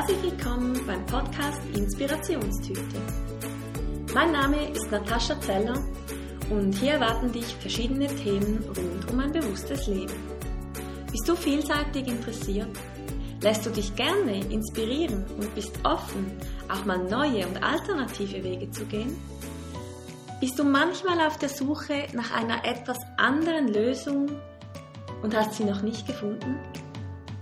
[0.00, 3.02] Herzlich willkommen beim Podcast Inspirationstüte.
[4.14, 5.78] Mein Name ist Natascha Zeller
[6.48, 10.14] und hier erwarten dich verschiedene Themen rund um ein bewusstes Leben.
[11.12, 12.70] Bist du vielseitig interessiert?
[13.42, 16.32] Lässt du dich gerne inspirieren und bist offen,
[16.72, 19.14] auch mal neue und alternative Wege zu gehen?
[20.40, 24.30] Bist du manchmal auf der Suche nach einer etwas anderen Lösung
[25.22, 26.56] und hast sie noch nicht gefunden?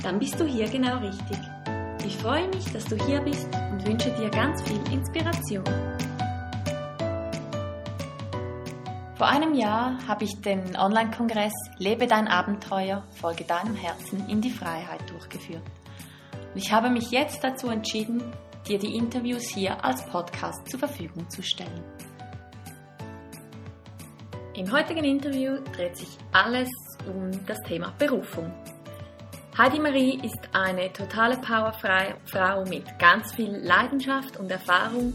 [0.02, 1.38] Dann bist du hier genau richtig.
[2.08, 5.62] Ich freue mich, dass du hier bist und wünsche dir ganz viel Inspiration.
[9.14, 14.50] Vor einem Jahr habe ich den Online-Kongress Lebe dein Abenteuer, folge deinem Herzen in die
[14.50, 15.60] Freiheit durchgeführt.
[16.54, 18.22] Und ich habe mich jetzt dazu entschieden,
[18.66, 21.84] dir die Interviews hier als Podcast zur Verfügung zu stellen.
[24.56, 26.70] Im heutigen Interview dreht sich alles
[27.06, 28.50] um das Thema Berufung.
[29.58, 35.12] Heidi Marie ist eine totale Powerfrau mit ganz viel Leidenschaft und Erfahrung.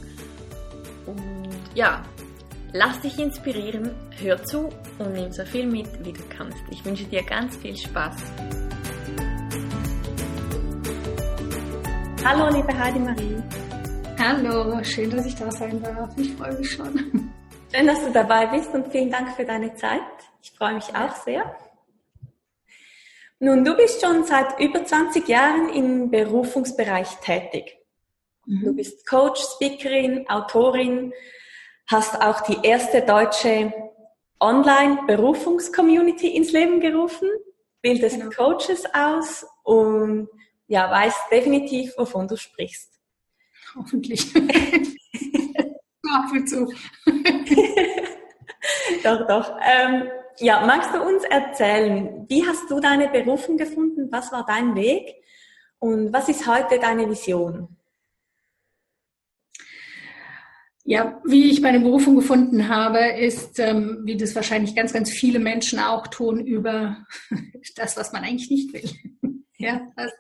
[1.06, 2.04] Und ja,
[2.74, 4.68] lass dich inspirieren, hör zu
[5.00, 6.58] und nimm so viel mit, wie du kannst.
[6.72, 8.18] Ich wünsche dir ganz viel Spaß.
[12.26, 13.42] Hallo, liebe Heidi Marie.
[14.20, 16.18] Hallo, schön, dass ich da sein darf.
[16.18, 17.32] Ich freue mich schon.
[17.74, 20.02] Schön, dass du dabei bist und vielen Dank für deine Zeit.
[20.42, 21.56] Ich freue mich auch sehr.
[23.44, 27.78] Nun, du bist schon seit über 20 Jahren im Berufungsbereich tätig.
[28.46, 28.64] Mhm.
[28.64, 31.12] Du bist Coach, Speakerin, Autorin,
[31.88, 33.74] hast auch die erste deutsche
[34.40, 37.28] Online-Berufungscommunity ins Leben gerufen,
[37.82, 38.30] bildest genau.
[38.30, 40.30] Coaches aus und
[40.68, 42.98] ja, weißt definitiv, wovon du sprichst.
[43.76, 44.34] Hoffentlich.
[44.38, 46.74] Ab und zu.
[49.04, 49.58] doch, doch.
[49.62, 54.12] Ähm, ja, magst du uns erzählen, wie hast du deine Berufung gefunden?
[54.12, 55.16] Was war dein Weg?
[55.80, 57.78] Und was ist heute deine Vision?
[60.86, 65.40] Ja, wie ich meine Berufung gefunden habe, ist, ähm, wie das wahrscheinlich ganz, ganz viele
[65.40, 67.06] Menschen auch tun, über
[67.76, 68.90] das, was man eigentlich nicht will.
[69.58, 70.12] ja, das,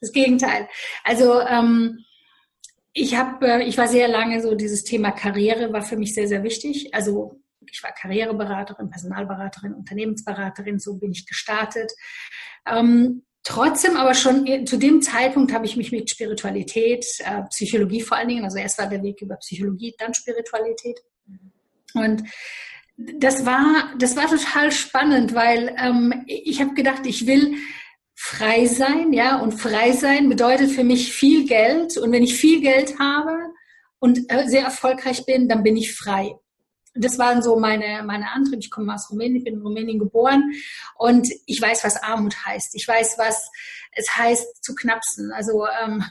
[0.00, 0.68] das Gegenteil.
[1.04, 2.04] Also ähm,
[2.92, 6.28] ich habe, äh, ich war sehr lange so dieses Thema Karriere war für mich sehr,
[6.28, 6.94] sehr wichtig.
[6.94, 7.40] Also
[7.74, 11.92] ich war Karriereberaterin, Personalberaterin, Unternehmensberaterin, so bin ich gestartet.
[12.66, 18.16] Ähm, trotzdem aber schon zu dem Zeitpunkt habe ich mich mit Spiritualität, äh, Psychologie vor
[18.16, 21.00] allen Dingen, also erst war der Weg über Psychologie, dann Spiritualität.
[21.94, 22.22] Und
[22.96, 27.56] das war, das war total spannend, weil ähm, ich habe gedacht, ich will
[28.14, 31.96] frei sein, ja, und frei sein bedeutet für mich viel Geld.
[31.98, 33.36] Und wenn ich viel Geld habe
[33.98, 36.36] und äh, sehr erfolgreich bin, dann bin ich frei
[36.94, 38.60] das waren so meine, meine Antriebe.
[38.60, 40.52] Ich komme aus Rumänien, bin in Rumänien geboren
[40.96, 42.74] und ich weiß, was Armut heißt.
[42.74, 43.50] Ich weiß, was
[43.92, 45.32] es heißt zu knapsen.
[45.32, 46.04] Also ähm,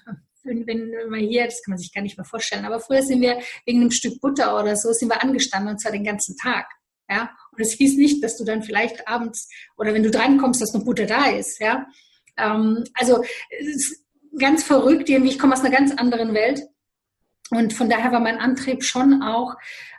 [0.43, 3.21] wenn, wenn man hier, das kann man sich gar nicht mehr vorstellen, aber früher sind
[3.21, 6.67] wir wegen einem Stück Butter oder so, sind wir angestanden und zwar den ganzen Tag.
[7.09, 10.73] Ja, und es hieß nicht, dass du dann vielleicht abends oder wenn du drankommst, dass
[10.73, 11.59] noch Butter da ist.
[11.59, 11.85] Ja,
[12.37, 13.23] ähm, also
[13.59, 14.03] ist
[14.37, 15.31] ganz verrückt, irgendwie.
[15.31, 16.63] Ich komme aus einer ganz anderen Welt
[17.51, 19.55] und von daher war mein Antrieb schon auch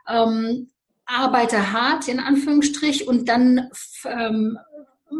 [0.09, 0.71] ähm,
[1.07, 3.71] arbeite hart in Anführungsstrich und dann
[4.07, 4.59] ähm,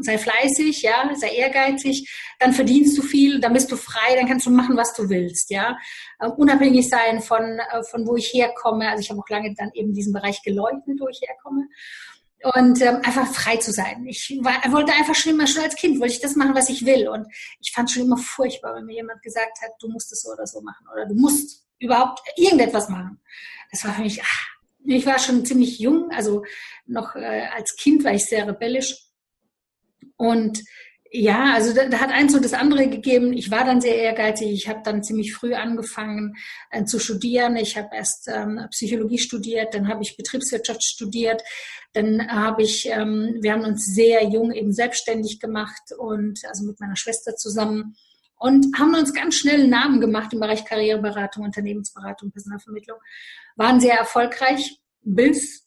[0.01, 4.47] sei fleißig, ja, sei ehrgeizig, dann verdienst du viel, dann bist du frei, dann kannst
[4.47, 5.77] du machen, was du willst, ja,
[6.21, 8.89] äh, unabhängig sein von äh, von wo ich herkomme.
[8.89, 11.69] Also ich habe auch lange dann eben diesen Bereich geleugnet, wo ich herkomme
[12.57, 14.05] und ähm, einfach frei zu sein.
[14.07, 16.85] Ich war, wollte einfach schon immer schon als Kind wollte ich das machen, was ich
[16.85, 17.27] will und
[17.61, 20.47] ich fand schon immer furchtbar, wenn mir jemand gesagt hat, du musst es so oder
[20.47, 23.21] so machen oder du musst überhaupt irgendetwas machen.
[23.71, 24.54] Das war für mich ach,
[24.85, 26.45] ich war schon ziemlich jung, also
[26.87, 28.97] noch äh, als Kind war ich sehr rebellisch.
[30.17, 30.63] Und
[31.17, 33.33] ja, also da, da, hat eins und das andere gegeben.
[33.33, 34.51] Ich war dann sehr ehrgeizig.
[34.51, 36.35] Ich habe dann ziemlich früh angefangen
[36.73, 37.55] äh, zu studieren.
[37.55, 41.41] Ich habe erst ähm, Psychologie studiert, dann habe ich Betriebswirtschaft studiert,
[41.93, 46.81] dann habe ich, ähm, wir haben uns sehr jung eben selbstständig gemacht und also mit
[46.81, 47.95] meiner Schwester zusammen
[48.45, 52.99] und haben uns ganz schnell einen Namen gemacht im Bereich Karriereberatung, Unternehmensberatung, Personalvermittlung,
[53.57, 55.67] waren sehr erfolgreich, bis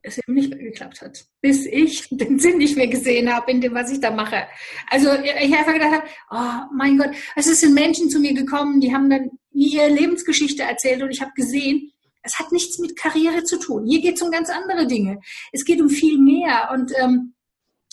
[0.00, 1.26] es eben nicht mehr geklappt hat.
[1.42, 4.44] Bis ich den Sinn nicht mehr gesehen habe in dem, was ich da mache.
[4.88, 8.94] Also ich einfach gedacht habe, oh mein Gott, es sind Menschen zu mir gekommen, die
[8.94, 11.92] haben dann ihre Lebensgeschichte erzählt und ich habe gesehen,
[12.22, 13.84] es hat nichts mit Karriere zu tun.
[13.84, 15.20] Hier geht es um ganz andere Dinge.
[15.52, 17.34] Es geht um viel mehr und ähm,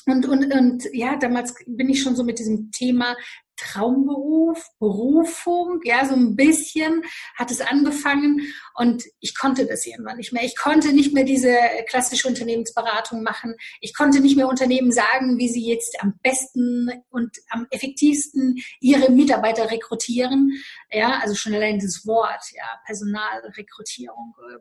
[0.06, 3.16] und, und, und ja, damals bin ich schon so mit diesem Thema
[3.60, 7.04] Traumberuf, Berufung, ja, so ein bisschen
[7.36, 8.42] hat es angefangen
[8.76, 10.44] und ich konnte das irgendwann nicht mehr.
[10.44, 11.54] Ich konnte nicht mehr diese
[11.90, 13.56] klassische Unternehmensberatung machen.
[13.82, 19.12] Ich konnte nicht mehr Unternehmen sagen, wie sie jetzt am besten und am effektivsten ihre
[19.12, 20.52] Mitarbeiter rekrutieren.
[20.92, 24.60] Ja, also schon allein das Wort, ja, Personalrekrutierung, äh,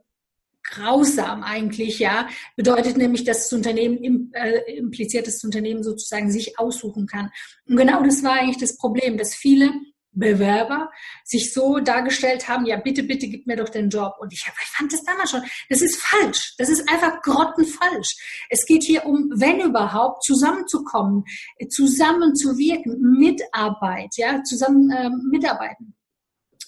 [0.71, 2.29] grausam eigentlich, ja.
[2.57, 7.31] Bedeutet nämlich, dass das Unternehmen äh, impliziert, dass das Unternehmen sozusagen sich aussuchen kann.
[7.67, 9.73] Und genau das war eigentlich das Problem, dass viele
[10.19, 10.91] Bewerber
[11.25, 14.15] sich so dargestellt haben, ja, bitte, bitte gib mir doch den Job.
[14.19, 16.55] Und ich, ich fand das damals schon, das ist falsch.
[16.59, 18.17] Das ist einfach grottenfalsch.
[18.51, 21.25] Es geht hier um, wenn überhaupt, zusammenzukommen,
[21.71, 25.95] zusammenzuwirken, Mitarbeit, ja, zusammen äh, mitarbeiten.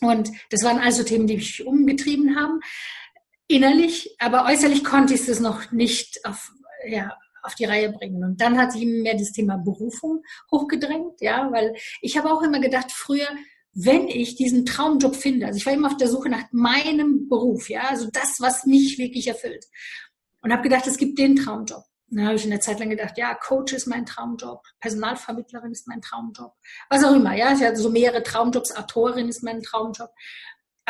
[0.00, 2.60] Und das waren also Themen, die mich umgetrieben haben
[3.50, 6.52] innerlich, aber äußerlich konnte ich es noch nicht auf,
[6.86, 8.22] ja, auf die Reihe bringen.
[8.22, 12.60] Und dann hat sich mehr das Thema Berufung hochgedrängt, ja, weil ich habe auch immer
[12.60, 13.28] gedacht, früher,
[13.72, 17.68] wenn ich diesen Traumjob finde, also ich war immer auf der Suche nach meinem Beruf,
[17.68, 19.66] ja, also das, was mich wirklich erfüllt.
[20.42, 21.84] Und habe gedacht, es gibt den Traumjob.
[22.12, 25.86] Dann habe ich in der Zeit lang gedacht, ja, Coach ist mein Traumjob, Personalvermittlerin ist
[25.86, 26.52] mein Traumjob,
[26.88, 30.10] was auch immer, ja, ich hatte so mehrere Traumjobs, Autorin ist mein Traumjob.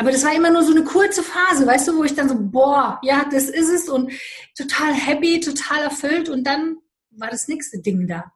[0.01, 2.33] Aber das war immer nur so eine kurze Phase, weißt du, wo ich dann so,
[2.35, 4.11] boah, ja, das ist es und
[4.57, 6.77] total happy, total erfüllt und dann
[7.11, 8.33] war das nächste Ding da.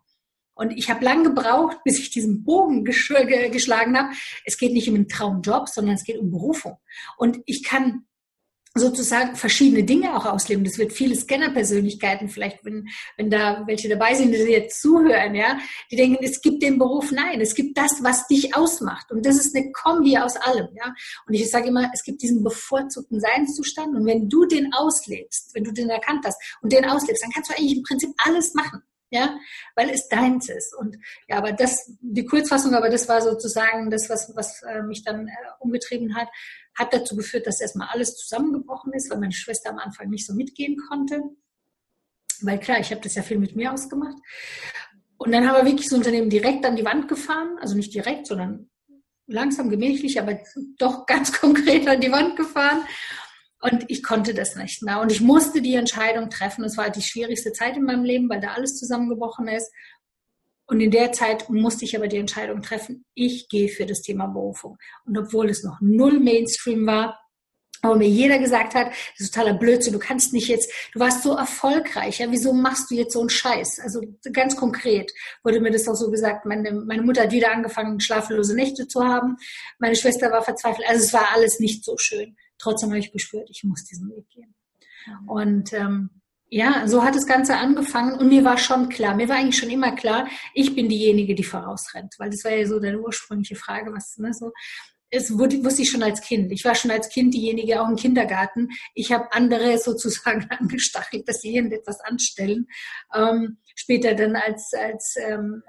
[0.54, 4.14] Und ich habe lang gebraucht, bis ich diesen Bogen geschlagen habe.
[4.46, 6.78] Es geht nicht um einen Traumjob, sondern es geht um Berufung.
[7.18, 8.06] Und ich kann
[8.78, 10.66] sozusagen verschiedene Dinge auch ausleben.
[10.66, 15.58] Das wird viele Scanner-Persönlichkeiten, vielleicht wenn, wenn da welche dabei sind, die jetzt zuhören, ja,
[15.90, 17.12] die denken, es gibt den Beruf.
[17.12, 19.12] Nein, es gibt das, was dich ausmacht.
[19.12, 20.94] Und das ist eine Kombi aus allem, ja.
[21.26, 23.96] Und ich sage immer, es gibt diesen bevorzugten Seinszustand.
[23.96, 27.52] Und wenn du den auslebst, wenn du den erkannt hast und den auslebst, dann kannst
[27.52, 28.84] du eigentlich im Prinzip alles machen
[29.16, 29.40] ja,
[29.76, 30.76] weil es deins ist.
[30.76, 30.98] Und
[31.28, 35.28] ja, aber das, die Kurzfassung, aber das war sozusagen das, was, was äh, mich dann
[35.28, 36.28] äh, umgetrieben hat,
[36.76, 40.34] hat dazu geführt, dass erstmal alles zusammengebrochen ist, weil meine Schwester am Anfang nicht so
[40.34, 41.24] mitgehen konnte.
[42.42, 44.18] Weil klar, ich habe das ja viel mit mir ausgemacht.
[45.18, 47.94] Und dann haben wir wirklich so ein Unternehmen direkt an die Wand gefahren, also nicht
[47.94, 48.70] direkt, sondern
[49.28, 50.40] langsam, gemächlich, aber
[50.78, 52.86] doch ganz konkret an die Wand gefahren.
[53.66, 55.02] Und ich konnte das nicht mehr.
[55.02, 56.64] Und ich musste die Entscheidung treffen.
[56.64, 59.72] Es war die schwierigste Zeit in meinem Leben, weil da alles zusammengebrochen ist.
[60.68, 64.28] Und in der Zeit musste ich aber die Entscheidung treffen, ich gehe für das Thema
[64.28, 64.78] Berufung.
[65.06, 67.20] Und obwohl es noch null Mainstream war,
[67.82, 71.22] aber mir jeder gesagt hat, das ist totaler Blödsinn, du kannst nicht jetzt, du warst
[71.22, 73.80] so erfolgreich, ja, wieso machst du jetzt so einen Scheiß?
[73.80, 74.02] Also
[74.34, 75.12] ganz konkret
[75.44, 76.46] wurde mir das auch so gesagt.
[76.46, 79.38] Meine, meine Mutter hat wieder angefangen, schlaflose Nächte zu haben.
[79.78, 80.88] Meine Schwester war verzweifelt.
[80.88, 82.36] Also es war alles nicht so schön.
[82.58, 84.56] Trotzdem habe ich gespürt, ich muss diesen Weg gehen.
[85.08, 85.30] Mhm.
[85.30, 86.10] Und ähm,
[86.50, 89.70] ja, so hat das Ganze angefangen und mir war schon klar, mir war eigentlich schon
[89.70, 93.92] immer klar, ich bin diejenige, die vorausrennt, weil das war ja so deine ursprüngliche Frage,
[93.94, 94.52] was, ne, so.
[95.12, 96.52] Es wurde, wusste ich schon als Kind.
[96.52, 98.70] Ich war schon als Kind diejenige, auch im Kindergarten.
[98.96, 102.68] Ich habe andere sozusagen angestachelt, dass sie irgendetwas anstellen.
[103.14, 105.62] Ähm, später dann als, als ähm,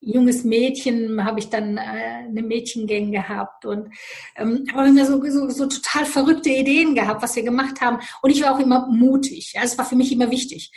[0.00, 3.92] junges Mädchen habe ich dann äh, eine Mädchengang gehabt und
[4.36, 7.98] ähm, habe immer so, so, so total verrückte Ideen gehabt, was wir gemacht haben.
[8.22, 9.52] Und ich war auch immer mutig.
[9.54, 10.72] Ja, es war für mich immer wichtig.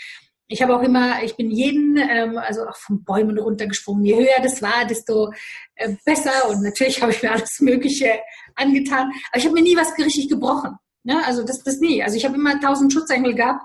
[0.47, 4.05] Ich habe auch immer, ich bin jeden, ähm, also auch von Bäumen runtergesprungen.
[4.05, 5.31] Je höher das war, desto
[5.75, 6.49] äh, besser.
[6.49, 8.19] Und natürlich habe ich mir alles Mögliche
[8.55, 9.11] angetan.
[9.31, 10.77] Aber ich habe mir nie was richtig gebrochen.
[11.03, 11.25] Ne?
[11.25, 12.03] Also das, das nie.
[12.03, 13.63] Also ich habe immer tausend Schutzengel gehabt.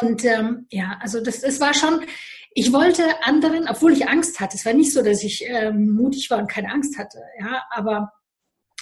[0.00, 2.00] Und ähm, ja, also das, das war schon,
[2.52, 6.30] ich wollte anderen, obwohl ich Angst hatte, es war nicht so, dass ich ähm, mutig
[6.30, 8.12] war und keine Angst hatte, ja, aber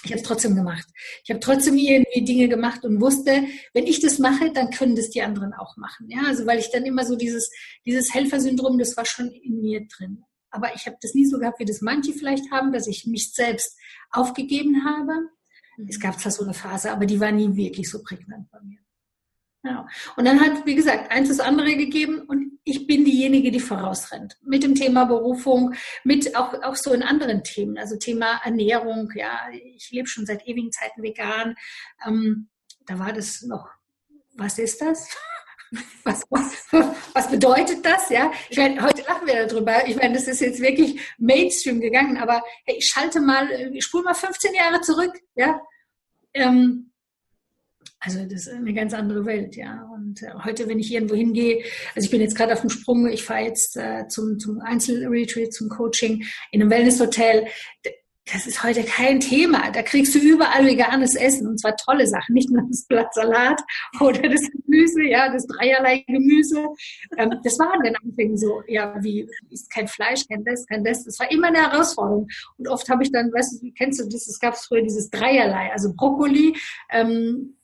[0.03, 0.87] ich habe es trotzdem gemacht.
[1.23, 5.09] Ich habe trotzdem irgendwie Dinge gemacht und wusste, wenn ich das mache, dann können das
[5.09, 6.09] die anderen auch machen.
[6.09, 7.51] Ja, also weil ich dann immer so dieses,
[7.85, 10.23] dieses Helfersyndrom, das war schon in mir drin.
[10.51, 13.33] Aber ich habe das nie so gehabt, wie das manche vielleicht haben, dass ich mich
[13.33, 13.77] selbst
[14.09, 15.13] aufgegeben habe.
[15.87, 16.01] Es mhm.
[16.01, 18.79] gab zwar so eine Phase, aber die war nie wirklich so prägnant bei mir.
[19.63, 19.85] Ja.
[20.15, 24.37] Und dann hat, wie gesagt, eins das andere gegeben und ich bin diejenige, die vorausrennt.
[24.41, 25.73] Mit dem Thema Berufung,
[26.03, 29.11] mit auch, auch so in anderen Themen, also Thema Ernährung.
[29.15, 31.55] Ja, ich lebe schon seit ewigen Zeiten vegan.
[32.05, 32.49] Ähm,
[32.85, 33.69] da war das noch,
[34.35, 35.09] was ist das?
[36.03, 36.65] Was, was,
[37.13, 38.09] was bedeutet das?
[38.09, 39.87] Ja, ich meine, heute lachen wir darüber.
[39.87, 44.05] Ich meine, das ist jetzt wirklich Mainstream gegangen, aber hey, ich schalte mal, ich spule
[44.05, 45.13] mal 15 Jahre zurück.
[45.35, 45.61] Ja,
[46.33, 46.88] ähm,
[47.99, 49.83] also das ist eine ganz andere Welt, ja.
[49.93, 51.63] Und äh, heute, wenn ich irgendwo hingehe,
[51.95, 55.53] also ich bin jetzt gerade auf dem Sprung, ich fahre jetzt äh, zum, zum Einzelretreat,
[55.53, 57.47] zum Coaching in einem Wellnesshotel.
[58.31, 59.69] das ist heute kein Thema.
[59.71, 63.59] Da kriegst du überall veganes Essen und zwar tolle Sachen, nicht nur das Blattsalat
[63.99, 66.67] oder das Gemüse, ja, das dreierlei Gemüse.
[67.17, 70.85] Ähm, das war an den Anfängen so, ja, wie ist kein Fleisch, kein das, kein
[70.85, 71.03] das.
[71.03, 72.29] Das war immer eine Herausforderung.
[72.57, 74.25] Und oft habe ich dann, weißt du, kennst du das?
[74.29, 76.55] Es gab früher dieses Dreierlei, also Brokkoli,
[76.91, 77.57] ähm,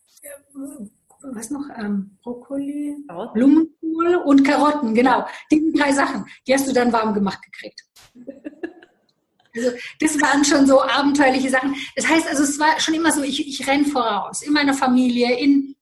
[1.34, 1.68] was noch?
[1.78, 2.96] Ähm, Brokkoli,
[3.34, 5.26] Blumenkohl und Karotten, genau.
[5.52, 7.84] Die drei Sachen, die hast du dann warm gemacht gekriegt.
[9.56, 11.76] Also das waren schon so abenteuerliche Sachen.
[11.96, 15.38] Das heißt also, es war schon immer so, ich, ich renne voraus in meiner Familie,
[15.40, 15.76] in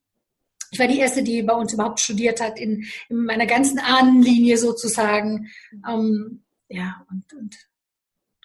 [0.73, 4.57] ich war die erste, die bei uns überhaupt studiert hat, in, in meiner ganzen Ahnenlinie
[4.57, 5.51] sozusagen.
[5.87, 7.55] Ähm, ja, und, und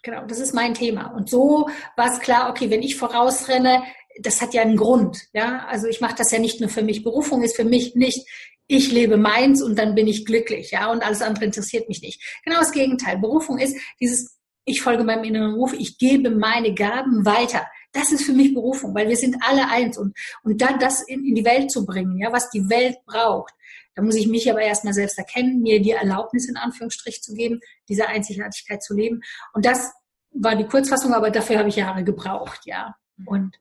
[0.02, 1.06] genau, das ist mein Thema.
[1.06, 3.82] Und so war es klar, okay, wenn ich vorausrenne,
[4.20, 5.18] das hat ja einen Grund.
[5.32, 7.04] Ja, also ich mache das ja nicht nur für mich.
[7.04, 8.26] Berufung ist für mich nicht,
[8.66, 10.70] ich lebe meins und dann bin ich glücklich.
[10.70, 12.22] Ja, und alles andere interessiert mich nicht.
[12.44, 13.18] Genau das Gegenteil.
[13.18, 17.66] Berufung ist dieses ich folge meinem inneren Ruf, ich gebe meine Gaben weiter.
[17.92, 21.24] Das ist für mich Berufung, weil wir sind alle eins und, und dann das in,
[21.24, 23.54] in die Welt zu bringen, ja, was die Welt braucht.
[23.94, 27.60] Da muss ich mich aber erstmal selbst erkennen, mir die Erlaubnis in Anführungsstrich zu geben,
[27.88, 29.22] diese Einzigartigkeit zu leben.
[29.54, 29.90] Und das
[30.30, 32.94] war die Kurzfassung, aber dafür habe ich Jahre gebraucht, ja.
[33.24, 33.58] Und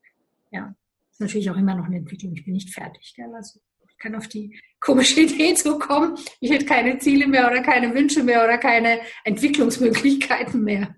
[0.51, 0.75] ja,
[1.11, 2.33] ist natürlich auch immer noch eine Entwicklung.
[2.33, 3.13] Ich bin nicht fertig.
[3.15, 3.33] Gell?
[3.33, 7.61] Also ich kann auf die komische Idee zu kommen, ich hätte keine Ziele mehr oder
[7.61, 10.95] keine Wünsche mehr oder keine Entwicklungsmöglichkeiten mehr.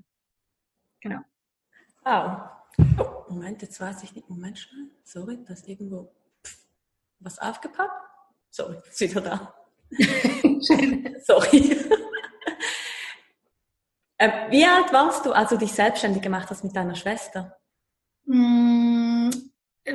[1.02, 1.20] Genau.
[2.04, 2.42] Wow.
[2.98, 4.30] Oh, Moment, jetzt weiß ich nicht.
[4.30, 4.90] Moment schnell.
[5.04, 6.14] Sorry, da ist irgendwo
[7.20, 8.04] was aufgepackt.
[8.50, 9.56] Sorry, ist wieder da.
[11.22, 11.78] Sorry.
[14.18, 17.58] äh, wie alt warst du, als du dich selbstständig gemacht hast mit deiner Schwester?
[18.26, 18.99] Hm,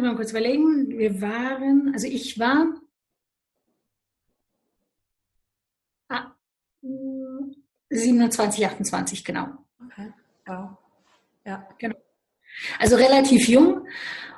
[0.00, 0.98] mal kurz überlegen.
[0.98, 2.66] Wir waren, also ich war
[7.90, 9.48] 27, 28, genau.
[9.84, 10.12] Okay,
[10.46, 10.70] wow.
[11.44, 11.96] Ja, genau.
[12.78, 13.86] Also relativ jung.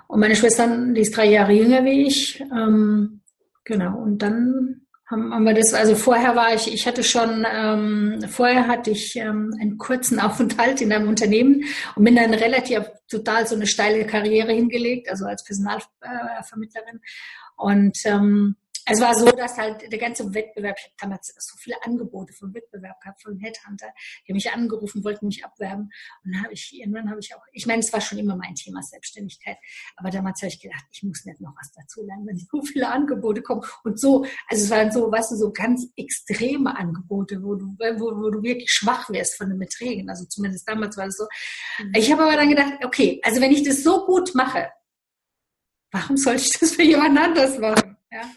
[0.08, 2.40] Und meine Schwester, die ist drei Jahre jünger wie ich.
[2.40, 3.20] Ähm,
[3.64, 3.98] genau.
[3.98, 8.66] Und dann haben, haben wir das, also vorher war ich, ich hatte schon, ähm, vorher
[8.66, 13.54] hatte ich ähm, einen kurzen Aufenthalt in einem Unternehmen und bin dann relativ total so
[13.54, 17.00] eine steile Karriere hingelegt, also als Personalvermittlerin.
[17.56, 18.56] Und ähm,
[18.88, 22.54] es war so, dass halt der ganze Wettbewerb, ich habe damals so viele Angebote vom
[22.54, 23.88] Wettbewerb gehabt, von Headhunter,
[24.26, 25.90] die mich angerufen, wollten mich abwerben.
[26.24, 28.54] Und dann habe ich, irgendwann habe ich auch, ich meine, es war schon immer mein
[28.54, 29.58] Thema Selbstständigkeit,
[29.96, 32.88] aber damals habe ich gedacht, ich muss nicht noch was dazu lernen, wenn so viele
[32.88, 33.62] Angebote kommen.
[33.82, 38.22] Und so, also es waren so, weißt du, so ganz extreme Angebote, wo du, wo,
[38.22, 40.08] wo du wirklich schwach wärst von den Beträgen.
[40.08, 41.26] Also zumindest damals war es so.
[41.78, 41.92] Mhm.
[41.96, 44.70] Ich habe aber dann gedacht, okay, also wenn ich das so gut mache,
[45.90, 47.96] warum sollte ich das für jemand anders machen?
[48.12, 48.30] Ja.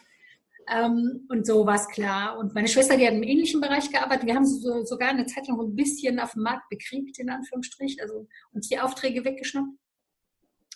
[0.71, 2.37] Ähm, und so war es klar.
[2.37, 4.25] Und meine Schwester, die hat im ähnlichen Bereich gearbeitet.
[4.25, 8.01] Wir haben so, sogar eine Zeit lang ein bisschen auf dem Markt bekriegt, in Anführungsstrich,
[8.01, 9.69] also uns die Aufträge weggeschnappt.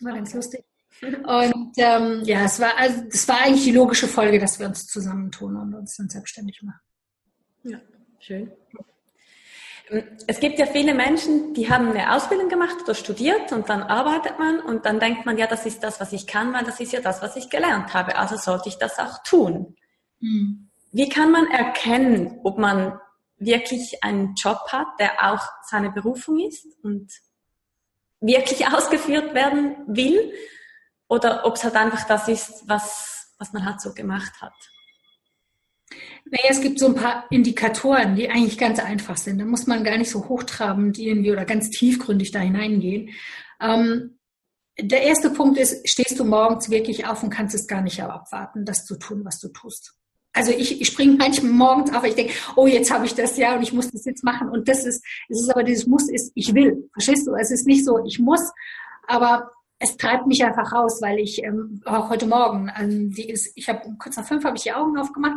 [0.01, 0.65] War ganz lustig.
[1.01, 4.85] Und ähm, ja, es war also das war eigentlich die logische Folge, dass wir uns
[4.85, 6.79] zusammentun und uns dann selbstständig machen.
[7.63, 7.79] Ja,
[8.19, 8.51] schön.
[10.27, 14.39] Es gibt ja viele Menschen, die haben eine Ausbildung gemacht oder studiert und dann arbeitet
[14.39, 16.93] man und dann denkt man, ja, das ist das, was ich kann, weil das ist
[16.93, 19.75] ja das, was ich gelernt habe, also sollte ich das auch tun.
[20.23, 20.69] Mhm.
[20.91, 22.99] Wie kann man erkennen, ob man
[23.37, 27.11] wirklich einen Job hat, der auch seine Berufung ist und
[28.21, 30.33] wirklich ausgeführt werden will
[31.07, 34.53] oder ob es halt einfach das ist, was, was man halt so gemacht hat?
[36.25, 39.39] Naja, es gibt so ein paar Indikatoren, die eigentlich ganz einfach sind.
[39.39, 43.09] Da muss man gar nicht so hochtrabend irgendwie oder ganz tiefgründig da hineingehen.
[43.59, 44.17] Ähm,
[44.79, 48.65] der erste Punkt ist, stehst du morgens wirklich auf und kannst es gar nicht abwarten,
[48.65, 49.95] das zu tun, was du tust.
[50.33, 53.55] Also ich, ich springe manchmal morgens auf, ich denke, oh, jetzt habe ich das ja
[53.55, 54.49] und ich muss das jetzt machen.
[54.49, 56.89] Und das ist, es ist aber dieses Muss ist, ich will.
[56.93, 57.35] Verstehst du?
[57.35, 58.51] Es ist nicht so, ich muss,
[59.07, 59.51] aber
[59.83, 63.67] es treibt mich einfach raus, weil ich ähm, auch heute Morgen, ähm, die ist, ich
[63.67, 65.35] habe kurz nach fünf habe ich die Augen aufgemacht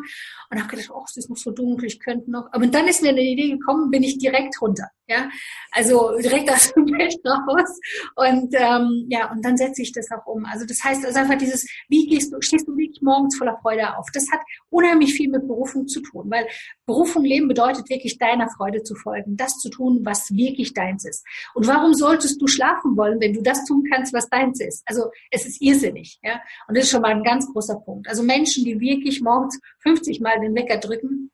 [0.50, 2.48] und habe gedacht, oh, es ist noch so dunkel, ich könnte noch.
[2.52, 5.28] Aber dann ist mir eine Idee gekommen, bin ich direkt runter, ja,
[5.72, 7.80] also direkt aus dem Bett raus
[8.16, 10.44] und ähm, ja und dann setze ich das auch um.
[10.44, 13.96] Also das heißt, also einfach dieses, wie gehst du, stehst du wirklich morgens voller Freude
[13.96, 14.06] auf?
[14.12, 16.46] Das hat unheimlich viel mit Berufung zu tun, weil
[16.86, 21.24] Berufung leben bedeutet wirklich deiner Freude zu folgen, das zu tun, was wirklich deins ist.
[21.54, 24.82] Und warum solltest du schlafen wollen, wenn du das tun kannst, was deins ist?
[24.86, 26.40] Also es ist irrsinnig, ja.
[26.66, 28.08] Und das ist schon mal ein ganz großer Punkt.
[28.08, 31.30] Also Menschen, die wirklich morgens 50 Mal den Wecker drücken,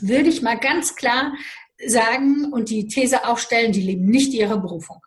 [0.00, 1.32] würde ich mal ganz klar
[1.84, 5.04] sagen und die These aufstellen, die leben nicht ihre Berufung.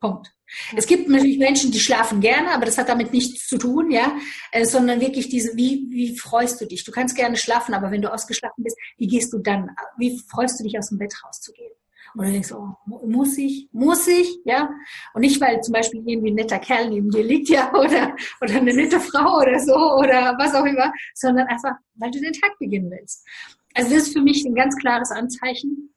[0.00, 0.32] Punkt.
[0.76, 4.16] Es gibt natürlich Menschen, die schlafen gerne, aber das hat damit nichts zu tun, ja,
[4.50, 6.84] äh, sondern wirklich diese, wie, wie freust du dich?
[6.84, 9.70] Du kannst gerne schlafen, aber wenn du ausgeschlafen bist, wie gehst du dann?
[9.96, 11.72] Wie freust du dich aus dem Bett rauszugehen?
[12.14, 14.70] Und du denkst, oh, muss ich, muss ich, ja?
[15.14, 18.54] Und nicht, weil zum Beispiel irgendwie ein netter Kerl neben dir liegt, ja, oder, oder
[18.54, 22.58] eine nette Frau oder so, oder was auch immer, sondern einfach, weil du den Tag
[22.58, 23.26] beginnen willst.
[23.74, 25.90] Also das ist für mich ein ganz klares Anzeichen.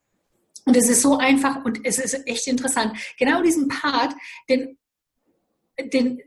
[0.64, 2.96] Und es ist so einfach und es ist echt interessant.
[3.18, 4.14] Genau diesen Part,
[4.48, 4.76] den,
[5.92, 6.20] den,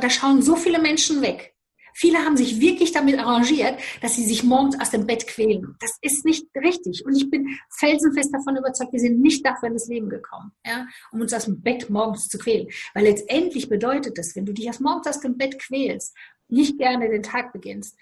[0.00, 1.51] da schauen so viele Menschen weg.
[1.94, 5.76] Viele haben sich wirklich damit arrangiert, dass sie sich morgens aus dem Bett quälen.
[5.80, 7.04] Das ist nicht richtig.
[7.04, 7.46] Und ich bin
[7.78, 11.44] felsenfest davon überzeugt, wir sind nicht dafür in das Leben gekommen, ja, um uns aus
[11.44, 12.68] dem Bett morgens zu quälen.
[12.94, 16.16] Weil letztendlich bedeutet das, wenn du dich aus morgens aus dem Bett quälst,
[16.48, 17.96] nicht gerne den Tag beginnst,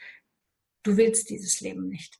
[0.83, 2.19] du willst dieses Leben nicht.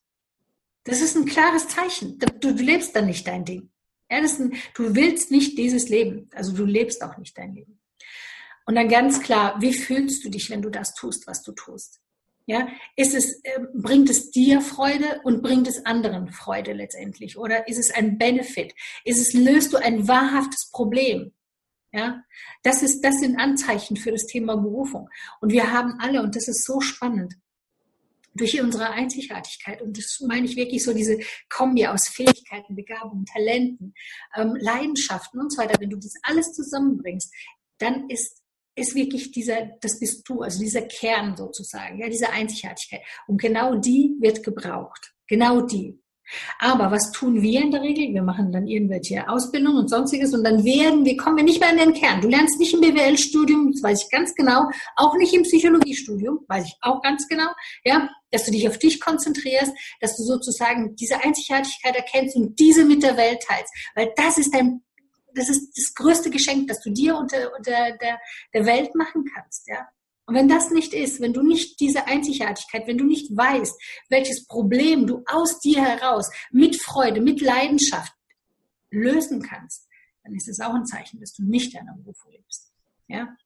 [0.85, 2.19] Das ist ein klares Zeichen.
[2.41, 3.71] Du, lebst dann nicht dein Ding.
[4.11, 6.29] Ja, ein, du willst nicht dieses Leben.
[6.35, 7.80] Also du lebst auch nicht dein Leben.
[8.71, 11.99] Und dann ganz klar, wie fühlst du dich, wenn du das tust, was du tust?
[12.47, 17.37] Ja, ist es, äh, bringt es dir Freude und bringt es anderen Freude letztendlich?
[17.37, 18.73] Oder ist es ein Benefit?
[19.05, 21.33] Ist es, löst du ein wahrhaftes Problem?
[21.91, 22.23] Ja,
[22.63, 25.11] das ist, das sind Anzeichen für das Thema Berufung.
[25.41, 27.35] Und wir haben alle, und das ist so spannend,
[28.35, 33.95] durch unsere Einzigartigkeit, und das meine ich wirklich so diese Kombi aus Fähigkeiten, Begabungen, Talenten,
[34.37, 37.35] ähm, Leidenschaften und so weiter, wenn du das alles zusammenbringst,
[37.79, 38.40] dann ist
[38.75, 43.03] ist wirklich dieser, das bist du, also dieser Kern sozusagen, ja, diese Einzigartigkeit.
[43.27, 45.13] Und genau die wird gebraucht.
[45.27, 46.01] Genau die.
[46.59, 48.13] Aber was tun wir in der Regel?
[48.15, 51.71] Wir machen dann irgendwelche Ausbildungen und sonstiges und dann werden wir, kommen wir nicht mehr
[51.71, 52.21] in den Kern.
[52.21, 56.67] Du lernst nicht im BWL-Studium, das weiß ich ganz genau, auch nicht im Psychologiestudium, weiß
[56.67, 57.49] ich auch ganz genau,
[57.85, 62.85] ja, dass du dich auf dich konzentrierst, dass du sozusagen diese Einzigartigkeit erkennst und diese
[62.85, 63.73] mit der Welt teilst.
[63.95, 64.83] Weil das ist dein
[65.35, 68.21] das ist das größte Geschenk, das du dir und der, der,
[68.55, 69.89] der, Welt machen kannst, ja.
[70.27, 73.75] Und wenn das nicht ist, wenn du nicht diese Einzigartigkeit, wenn du nicht weißt,
[74.11, 78.13] welches Problem du aus dir heraus mit Freude, mit Leidenschaft
[78.91, 79.89] lösen kannst,
[80.23, 82.73] dann ist es auch ein Zeichen, dass du nicht deiner Berufung lebst.
[83.09, 83.37] Ja?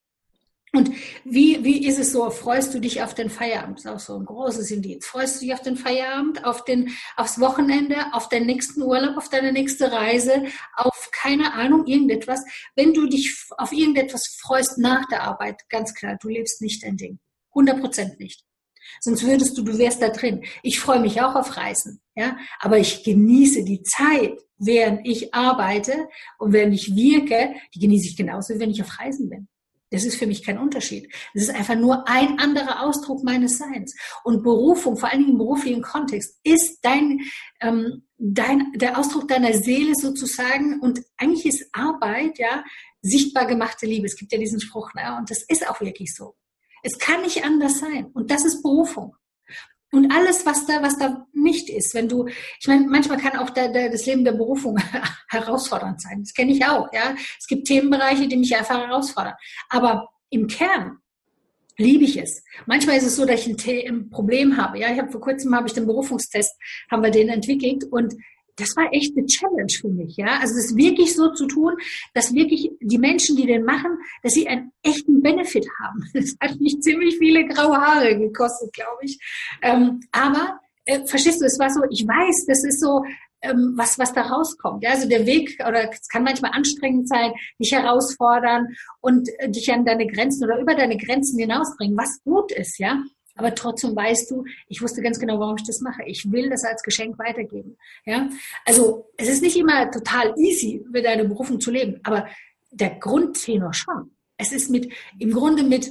[0.74, 0.90] Und
[1.24, 2.28] wie, wie ist es so?
[2.30, 3.78] Freust du dich auf den Feierabend?
[3.78, 5.06] Das ist auch so ein großes Indiz.
[5.06, 9.28] Freust du dich auf den Feierabend, auf den, aufs Wochenende, auf den nächsten Urlaub, auf
[9.28, 12.44] deine nächste Reise, auf keine Ahnung, irgendetwas?
[12.74, 16.96] Wenn du dich auf irgendetwas freust nach der Arbeit, ganz klar, du lebst nicht dein
[16.96, 17.20] Ding.
[17.50, 18.42] 100 Prozent nicht.
[19.00, 20.44] Sonst würdest du, du wärst da drin.
[20.64, 26.08] Ich freue mich auch auf Reisen, ja, aber ich genieße die Zeit, während ich arbeite
[26.38, 29.48] und während ich wirke, die genieße ich genauso, wenn ich auf Reisen bin.
[29.94, 31.09] Das ist für mich kein Unterschied.
[31.35, 33.94] Es ist einfach nur ein anderer Ausdruck meines Seins.
[34.24, 37.20] Und Berufung, vor allen Dingen im beruflichen Kontext, ist dein,
[37.61, 40.80] ähm, dein, der Ausdruck deiner Seele sozusagen.
[40.80, 42.64] Und eigentlich ist Arbeit, ja,
[43.02, 44.07] sichtbar gemachte Liebe.
[44.07, 45.16] Es gibt ja diesen Spruch, ne?
[45.16, 46.35] und das ist auch wirklich so.
[46.83, 48.07] Es kann nicht anders sein.
[48.14, 49.14] Und das ist Berufung.
[49.94, 53.50] Und alles, was da, was da nicht ist, wenn du, ich meine, manchmal kann auch
[53.50, 54.78] der, der, das Leben der Berufung
[55.28, 56.20] herausfordernd sein.
[56.20, 57.14] Das kenne ich auch, ja.
[57.38, 59.35] Es gibt Themenbereiche, die mich einfach herausfordern.
[59.68, 60.98] Aber im Kern
[61.76, 62.44] liebe ich es.
[62.66, 64.78] Manchmal ist es so, dass ich ein, ein Problem habe.
[64.78, 66.52] Ja, ich habe vor kurzem habe ich den Berufungstest,
[66.90, 68.14] haben wir den entwickelt und
[68.56, 70.38] das war echt eine Challenge für mich, ja.
[70.40, 71.74] Also das wirklich so zu tun,
[72.12, 76.04] dass wirklich die Menschen, die den machen, dass sie einen echten Benefit haben.
[76.14, 79.18] Das hat mich ziemlich viele graue Haare gekostet, glaube ich.
[79.62, 83.02] Ähm, aber äh, verstehst du, es war so, ich weiß, das ist so,
[83.42, 84.82] ähm, was, was da rauskommt.
[84.82, 88.68] Ja, also der Weg, oder es kann manchmal anstrengend sein, dich herausfordern
[89.00, 93.02] und äh, dich an deine Grenzen oder über deine Grenzen hinausbringen, was gut ist, ja.
[93.37, 96.03] Aber trotzdem weißt du, ich wusste ganz genau, warum ich das mache.
[96.07, 97.77] Ich will das als Geschenk weitergeben.
[98.05, 98.29] Ja,
[98.64, 102.29] also es ist nicht immer total easy, mit deiner Berufung zu leben, aber
[102.70, 104.12] der Grundtenor schon.
[104.37, 105.90] Es ist mit, im Grunde mit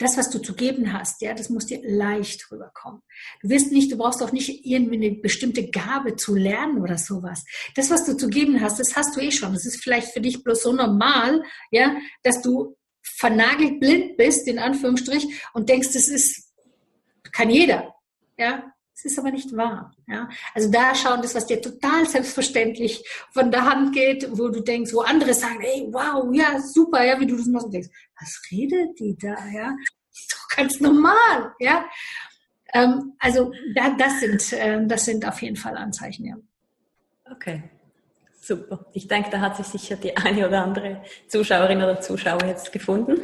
[0.00, 3.02] das, was du zu geben hast, ja, das muss dir leicht rüberkommen.
[3.42, 7.44] Du wirst nicht, du brauchst auch nicht irgendwie eine bestimmte Gabe zu lernen oder sowas.
[7.76, 9.52] Das, was du zu geben hast, das hast du eh schon.
[9.52, 14.58] Das ist vielleicht für dich bloß so normal, ja, dass du vernagelt blind bist, in
[14.58, 16.52] Anführungsstrich, und denkst, das ist,
[17.32, 17.94] kann jeder.
[18.38, 19.94] Ja, es ist aber nicht wahr.
[20.06, 20.28] Ja?
[20.54, 24.92] Also da schauen, das, was dir total selbstverständlich von der Hand geht, wo du denkst,
[24.92, 28.40] wo andere sagen, ey, wow, ja, super, ja, wie du das machst, und denkst, was
[28.50, 29.74] redet die da, ja?
[30.56, 31.88] Ganz normal, ja.
[32.74, 36.36] Ähm, also da, das sind, äh, das sind auf jeden Fall Anzeichen, ja.
[37.30, 37.62] Okay.
[38.40, 38.86] Super.
[38.94, 43.18] Ich denke, da hat sich sicher die eine oder andere Zuschauerin oder Zuschauer jetzt gefunden.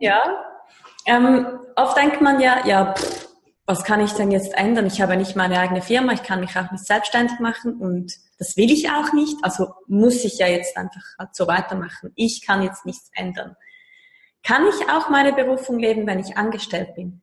[0.00, 0.44] Ja.
[1.06, 3.28] Ähm, oft denkt man ja, ja, pff,
[3.66, 4.86] was kann ich denn jetzt ändern?
[4.86, 8.56] Ich habe nicht meine eigene Firma, ich kann mich auch nicht selbstständig machen und das
[8.56, 9.36] will ich auch nicht.
[9.42, 12.12] Also muss ich ja jetzt einfach halt so weitermachen.
[12.14, 13.56] Ich kann jetzt nichts ändern.
[14.42, 17.22] Kann ich auch meine Berufung leben, wenn ich angestellt bin?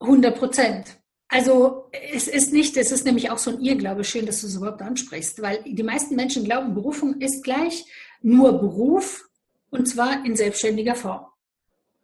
[0.00, 1.01] 100 Prozent.
[1.32, 4.54] Also es ist nicht, es ist nämlich auch so ein Irrglaube, schön, dass du es
[4.54, 7.86] überhaupt ansprichst, weil die meisten Menschen glauben, Berufung ist gleich
[8.20, 9.30] nur Beruf
[9.70, 11.24] und zwar in selbstständiger Form.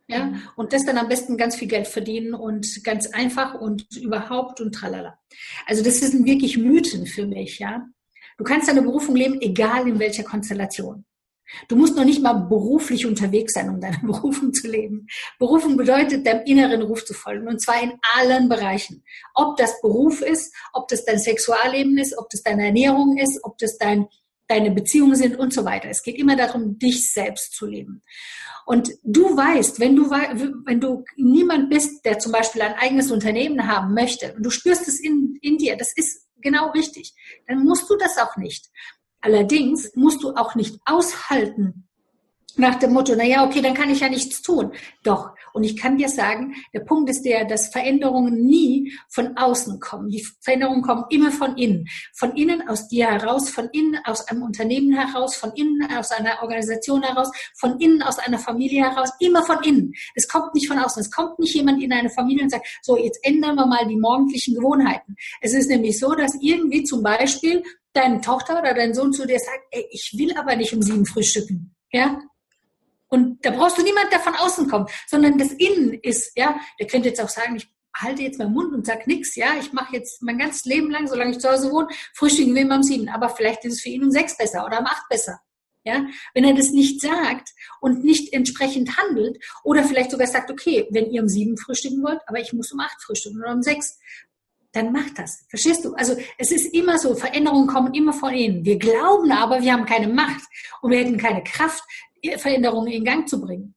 [0.07, 0.41] Ja, mhm.
[0.57, 4.75] und das dann am besten ganz viel Geld verdienen und ganz einfach und überhaupt und
[4.75, 5.19] tralala.
[5.67, 7.87] Also das sind wirklich Mythen für mich, ja.
[8.39, 11.05] Du kannst deine Berufung leben, egal in welcher Konstellation.
[11.69, 15.07] Du musst noch nicht mal beruflich unterwegs sein, um deine Berufung zu leben.
[15.39, 19.05] Berufung bedeutet, deinem inneren Ruf zu folgen, und zwar in allen Bereichen.
[19.35, 23.59] Ob das Beruf ist, ob das dein Sexualleben ist, ob das deine Ernährung ist, ob
[23.59, 24.07] das dein,
[24.47, 25.89] deine Beziehungen sind und so weiter.
[25.89, 28.03] Es geht immer darum, dich selbst zu leben.
[28.67, 33.67] Und du weißt, wenn du, wenn du niemand bist, der zum Beispiel ein eigenes Unternehmen
[33.67, 37.15] haben möchte, und du spürst es in, in dir, das ist genau richtig,
[37.47, 38.69] dann musst du das auch nicht.
[39.21, 41.88] Allerdings musst du auch nicht aushalten,
[42.59, 44.73] nach dem Motto, na ja, okay, dann kann ich ja nichts tun.
[45.03, 45.31] Doch.
[45.53, 50.09] Und ich kann dir sagen, der Punkt ist der, dass Veränderungen nie von außen kommen.
[50.11, 51.89] Die Veränderungen kommen immer von innen.
[52.15, 56.43] Von innen aus dir heraus, von innen aus einem Unternehmen heraus, von innen aus einer
[56.43, 59.93] Organisation heraus, von innen aus einer Familie heraus, immer von innen.
[60.15, 61.01] Es kommt nicht von außen.
[61.01, 63.97] Es kommt nicht jemand in eine Familie und sagt, so, jetzt ändern wir mal die
[63.97, 65.17] morgendlichen Gewohnheiten.
[65.41, 69.39] Es ist nämlich so, dass irgendwie zum Beispiel deine Tochter oder dein Sohn zu dir
[69.39, 71.75] sagt, ey, ich will aber nicht um sieben frühstücken.
[71.91, 72.21] Ja,
[73.09, 76.87] und da brauchst du niemand, der von außen kommt, sondern das Innen ist, ja, der
[76.87, 79.97] könnte jetzt auch sagen, ich halte jetzt meinen Mund und sag nichts, ja, ich mache
[79.97, 83.09] jetzt mein ganzes Leben lang, solange ich zu Hause wohne, frühstücken wir immer um sieben,
[83.09, 85.41] aber vielleicht ist es für ihn um sechs besser oder um acht besser.
[85.85, 87.49] Ja, wenn er das nicht sagt
[87.81, 92.21] und nicht entsprechend handelt oder vielleicht sogar sagt, okay, wenn ihr um sieben frühstücken wollt,
[92.27, 93.99] aber ich muss um acht frühstücken oder um sechs,
[94.73, 95.47] dann macht das.
[95.49, 95.95] Verstehst du?
[95.95, 98.65] Also es ist immer so, Veränderungen kommen immer von innen.
[98.67, 100.43] Wir glauben aber, wir haben keine Macht
[100.83, 101.83] und wir hätten keine Kraft,
[102.37, 103.75] Veränderungen in Gang zu bringen.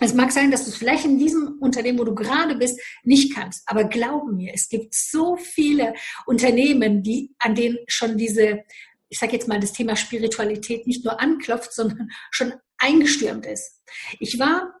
[0.00, 3.34] Es mag sein, dass du es vielleicht in diesem Unternehmen, wo du gerade bist, nicht
[3.34, 3.62] kannst.
[3.66, 5.94] Aber glaub mir, es gibt so viele
[6.26, 8.64] Unternehmen, die, an denen schon diese,
[9.08, 13.82] ich sage jetzt mal, das Thema Spiritualität nicht nur anklopft, sondern schon eingestürmt ist.
[14.18, 14.74] Ich war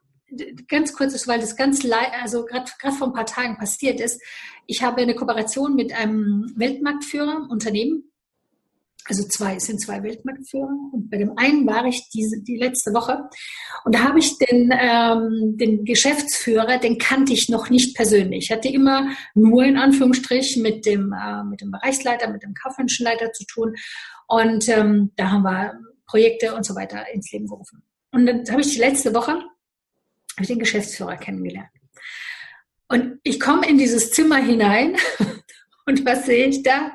[0.68, 1.86] ganz kurz, weil das ganz,
[2.20, 4.20] also gerade vor ein paar Tagen passiert ist.
[4.66, 8.10] Ich habe eine Kooperation mit einem Weltmarktführer, Unternehmen,
[9.06, 10.70] also zwei, es sind zwei Weltmarktführer.
[10.92, 13.28] Und bei dem einen war ich diese, die letzte Woche.
[13.84, 18.44] Und da habe ich den, ähm, den Geschäftsführer, den kannte ich noch nicht persönlich.
[18.44, 23.04] Ich hatte immer nur in Anführungsstrichen mit dem, äh, mit dem Bereichsleiter, mit dem kaufmännischen
[23.04, 23.74] Leiter zu tun.
[24.26, 25.74] Und ähm, da haben wir
[26.06, 27.82] Projekte und so weiter ins Leben gerufen.
[28.10, 29.38] Und dann habe ich die letzte Woche
[30.40, 31.70] ich den Geschäftsführer kennengelernt.
[32.88, 34.96] Und ich komme in dieses Zimmer hinein
[35.86, 36.92] und was sehe ich da?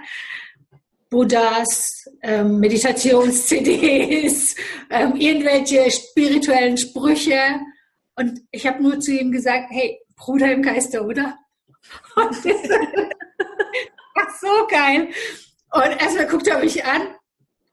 [1.10, 4.56] Buddhas, ähm, Meditations-CDs,
[4.90, 7.60] ähm, irgendwelche spirituellen Sprüche.
[8.16, 11.38] Und ich habe nur zu ihm gesagt, hey, Bruder im Geiste, oder?
[12.16, 15.10] Und das war so geil.
[15.72, 17.16] Und erstmal guckt er mich an.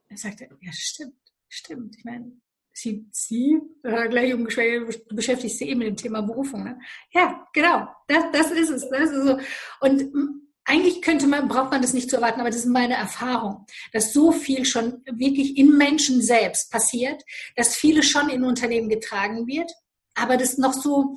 [0.09, 1.16] Er sagte, ja, stimmt,
[1.49, 1.96] stimmt.
[1.99, 2.33] Ich meine,
[2.72, 6.64] sie, sie, äh, gleich umgeschwächt, du beschäftigst dich eben mit dem Thema Berufung.
[6.64, 6.79] Ne?
[7.12, 8.88] Ja, genau, das, das ist es.
[8.88, 9.38] Das ist so.
[9.81, 13.66] Und eigentlich könnte man, braucht man das nicht zu erwarten, aber das ist meine Erfahrung,
[13.92, 17.22] dass so viel schon wirklich in Menschen selbst passiert,
[17.55, 19.72] dass vieles schon in Unternehmen getragen wird,
[20.14, 21.14] aber das noch so,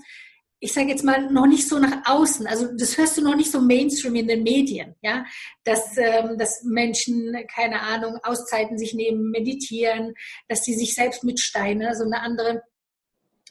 [0.59, 2.45] ich sage jetzt mal, noch nicht so nach außen.
[2.45, 5.25] Also das hörst du noch nicht so Mainstream in den Medien, ja,
[5.63, 10.13] dass, ähm, dass Menschen, keine Ahnung, Auszeiten sich nehmen, meditieren,
[10.47, 12.61] dass sie sich selbst mit Steine, so eine andere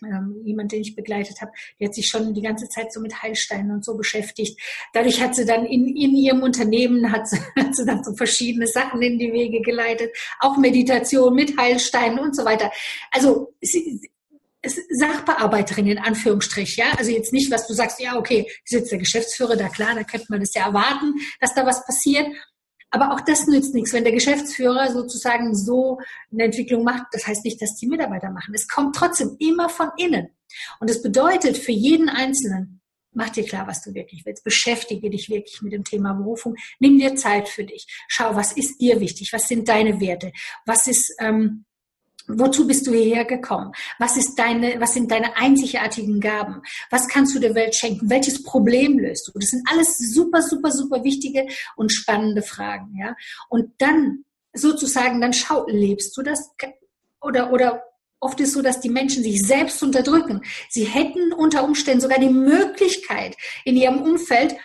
[0.04, 3.22] ähm, jemand, den ich begleitet habe, die hat sich schon die ganze Zeit so mit
[3.22, 4.60] Heilsteinen und so beschäftigt.
[4.92, 8.66] Dadurch hat sie dann in, in ihrem Unternehmen, hat sie, hat sie dann so verschiedene
[8.66, 12.70] Sachen in die Wege geleitet, auch Meditation mit Heilsteinen und so weiter.
[13.12, 14.00] Also sie,
[14.64, 18.98] Sachbearbeiterin in Anführungsstrich, ja, also jetzt nicht, was du sagst, ja, okay, ist jetzt der
[18.98, 22.26] Geschäftsführer, da klar, da könnte man das ja erwarten, dass da was passiert,
[22.90, 25.98] aber auch das nützt nichts, wenn der Geschäftsführer sozusagen so
[26.32, 27.06] eine Entwicklung macht.
[27.12, 28.54] Das heißt nicht, dass die Mitarbeiter machen.
[28.54, 30.28] Es kommt trotzdem immer von innen.
[30.80, 32.80] Und es bedeutet für jeden Einzelnen,
[33.12, 34.44] mach dir klar, was du wirklich willst.
[34.44, 36.56] Beschäftige dich wirklich mit dem Thema Berufung.
[36.78, 37.86] Nimm dir Zeit für dich.
[38.08, 39.32] Schau, was ist dir wichtig?
[39.32, 40.32] Was sind deine Werte?
[40.64, 41.64] Was ist, ähm,
[42.28, 43.72] Wozu bist du hierher gekommen?
[43.98, 46.62] Was ist deine, was sind deine einzigartigen Gaben?
[46.90, 48.10] Was kannst du der Welt schenken?
[48.10, 49.32] Welches Problem löst du?
[49.38, 53.16] Das sind alles super, super, super wichtige und spannende Fragen, ja.
[53.48, 56.50] Und dann sozusagen, dann schau, lebst du das?
[57.20, 57.82] Oder, oder
[58.20, 60.42] oft ist so, dass die Menschen sich selbst unterdrücken.
[60.68, 64.56] Sie hätten unter Umständen sogar die Möglichkeit in ihrem Umfeld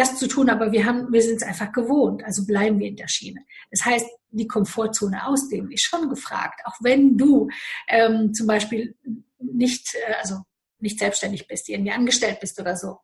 [0.00, 2.96] das zu tun, aber wir haben, wir sind es einfach gewohnt, also bleiben wir in
[2.96, 3.44] der Schiene.
[3.70, 7.48] Das heißt, die Komfortzone ausdehnen ist schon gefragt, auch wenn du
[7.88, 8.96] ähm, zum Beispiel
[9.38, 10.42] nicht, äh, also
[10.78, 12.98] nicht selbstständig bist, irgendwie angestellt bist oder so.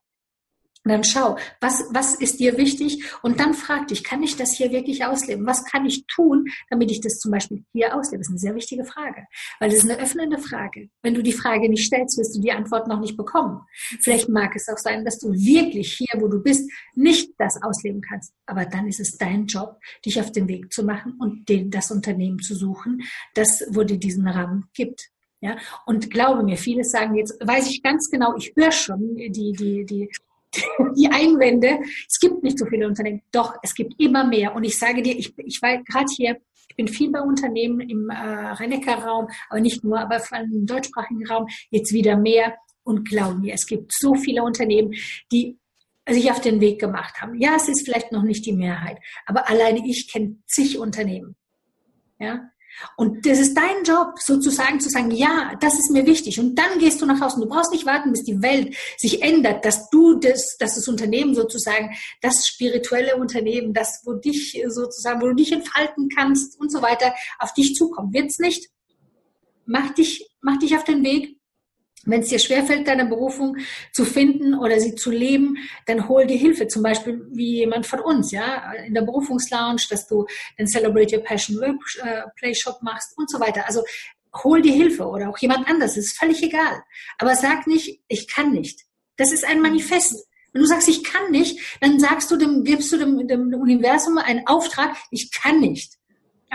[0.87, 3.03] Und dann schau, was, was ist dir wichtig?
[3.23, 5.45] Und dann frag dich, kann ich das hier wirklich ausleben?
[5.45, 8.19] Was kann ich tun, damit ich das zum Beispiel hier auslebe?
[8.19, 9.27] Das ist eine sehr wichtige Frage,
[9.59, 10.89] weil das ist eine öffnende Frage.
[11.03, 13.63] Wenn du die Frage nicht stellst, wirst du die Antwort noch nicht bekommen.
[14.01, 18.01] Vielleicht mag es auch sein, dass du wirklich hier, wo du bist, nicht das ausleben
[18.01, 18.33] kannst.
[18.47, 21.91] Aber dann ist es dein Job, dich auf den Weg zu machen und den, das
[21.91, 23.03] Unternehmen zu suchen,
[23.35, 25.11] das, wo dir diesen Rahmen gibt.
[25.41, 29.53] Ja, und glaube mir, viele sagen jetzt, weiß ich ganz genau, ich höre schon die,
[29.53, 30.09] die, die
[30.97, 33.23] die Einwände, es gibt nicht so viele Unternehmen.
[33.33, 34.55] Doch, es gibt immer mehr.
[34.55, 36.37] Und ich sage dir, ich, ich war gerade hier,
[36.69, 40.67] ich bin viel bei Unternehmen im äh, Rhein-Neckar-Raum, aber nicht nur, aber vor allem im
[40.67, 42.57] deutschsprachigen Raum jetzt wieder mehr.
[42.83, 44.95] Und glaub mir, es gibt so viele Unternehmen,
[45.33, 45.59] die
[46.09, 47.35] sich auf den Weg gemacht haben.
[47.41, 51.35] Ja, es ist vielleicht noch nicht die Mehrheit, aber alleine ich kenne zig Unternehmen.
[52.19, 52.49] Ja,
[52.97, 56.39] und das ist dein Job, sozusagen zu sagen, ja, das ist mir wichtig.
[56.39, 57.41] Und dann gehst du nach Hause.
[57.41, 61.35] Du brauchst nicht warten, bis die Welt sich ändert, dass du das, dass das Unternehmen
[61.35, 66.83] sozusagen, das spirituelle Unternehmen, das, wo dich sozusagen, wo du dich entfalten kannst und so
[66.83, 68.15] weiter, auf dich zukommt.
[68.15, 68.69] Wird's nicht?
[69.65, 71.36] Mach dich, mach dich auf den Weg,
[72.07, 73.59] wenn es dir schwerfällt, deine Berufung
[73.93, 76.69] zu finden oder sie zu leben, dann hol dir Hilfe.
[76.69, 80.27] Zum Beispiel wie jemand von uns, ja, in der Berufungslounge, dass du
[80.59, 83.67] den Celebrate Your Passion äh, Shop machst und so weiter.
[83.67, 83.83] Also
[84.45, 85.97] hol dir Hilfe oder auch jemand anders.
[85.97, 86.83] ist völlig egal.
[87.19, 88.83] Aber sag nicht, ich kann nicht.
[89.17, 90.27] Das ist ein Manifest.
[90.53, 94.17] Wenn du sagst, ich kann nicht, dann sagst du dem, gibst du dem, dem Universum
[94.19, 95.99] einen Auftrag, ich kann nicht.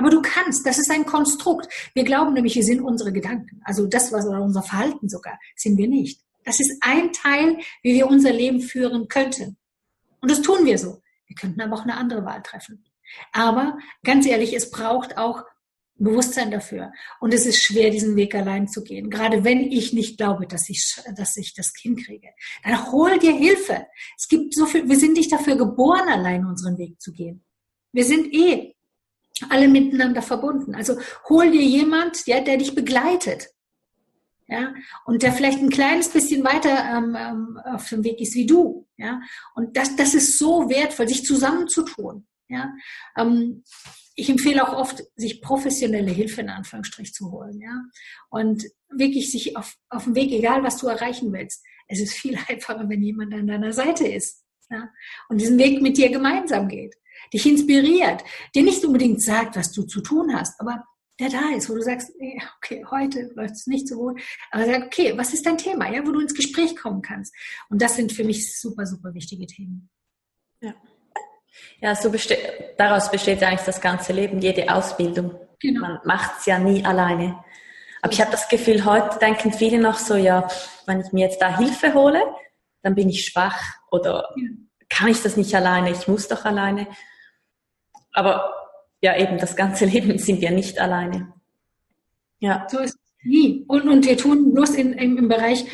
[0.02, 1.72] Aber du kannst, das ist ein Konstrukt.
[1.94, 3.62] Wir glauben nämlich, wir sind unsere Gedanken.
[3.64, 6.22] Also das, was oder unser Verhalten sogar, sind wir nicht.
[6.44, 9.58] Das ist ein Teil, wie wir unser Leben führen könnten.
[10.20, 11.04] Und das tun wir so.
[11.28, 12.84] Wir könnten aber auch eine andere Wahl treffen.
[13.32, 15.44] Aber ganz ehrlich, es braucht auch
[15.98, 16.92] Bewusstsein dafür.
[17.20, 19.12] Und es ist schwer, diesen Weg allein zu gehen.
[19.12, 22.30] Gerade wenn ich nicht glaube, dass ich, dass ich das hinkriege.
[22.64, 23.86] Dann hol dir Hilfe.
[24.18, 27.46] Es gibt so viel, wir sind nicht dafür geboren, allein unseren Weg zu gehen.
[27.92, 28.74] Wir sind eh
[29.50, 30.76] alle miteinander verbunden.
[30.76, 31.00] Also
[31.30, 33.50] hol dir jemand, ja, der dich begleitet.
[34.48, 34.74] Ja,
[35.06, 38.86] und der vielleicht ein kleines bisschen weiter ähm, ähm, auf dem Weg ist wie du.
[38.98, 39.22] Ja,
[39.56, 42.28] und das, das ist so wertvoll, sich zusammenzutun.
[42.50, 42.74] Ja,
[43.18, 43.64] ähm,
[44.14, 47.62] ich empfehle auch oft, sich professionelle Hilfe in Anführungsstrich zu holen.
[47.62, 47.82] Ja,
[48.30, 51.64] und wirklich sich auf, auf dem Weg, egal was du erreichen willst.
[51.88, 54.44] Es ist viel einfacher, wenn jemand an deiner Seite ist.
[54.70, 54.90] Ja,
[55.30, 56.96] und diesen Weg mit dir gemeinsam geht
[57.34, 58.24] dich inspiriert,
[58.56, 60.84] dir nicht unbedingt sagt, was du zu tun hast, aber
[61.20, 62.12] der da ist, wo du sagst,
[62.58, 66.06] okay, heute läuft es nicht so gut, aber sag, okay, was ist dein Thema, ja,
[66.06, 67.34] wo du ins Gespräch kommen kannst.
[67.70, 69.90] Und das sind für mich super, super wichtige Themen.
[70.62, 70.74] Ja.
[71.80, 72.38] Ja, so beste
[72.78, 75.36] daraus besteht eigentlich das ganze Leben, jede Ausbildung.
[75.60, 75.82] Genau.
[75.82, 77.44] Man macht es ja nie alleine.
[78.02, 80.48] Aber ich habe das Gefühl, heute denken viele noch so, ja,
[80.88, 82.24] wenn ich mir jetzt da Hilfe hole,
[82.82, 84.50] dann bin ich schwach oder ja.
[84.90, 86.88] kann ich das nicht alleine, ich muss doch alleine.
[88.14, 88.54] Aber
[89.02, 91.34] ja, eben das ganze Leben sind wir nicht alleine.
[92.40, 92.68] Ja.
[92.70, 93.66] So ist es nie.
[93.68, 95.66] Und, und wir tun bloß in, im, im Bereich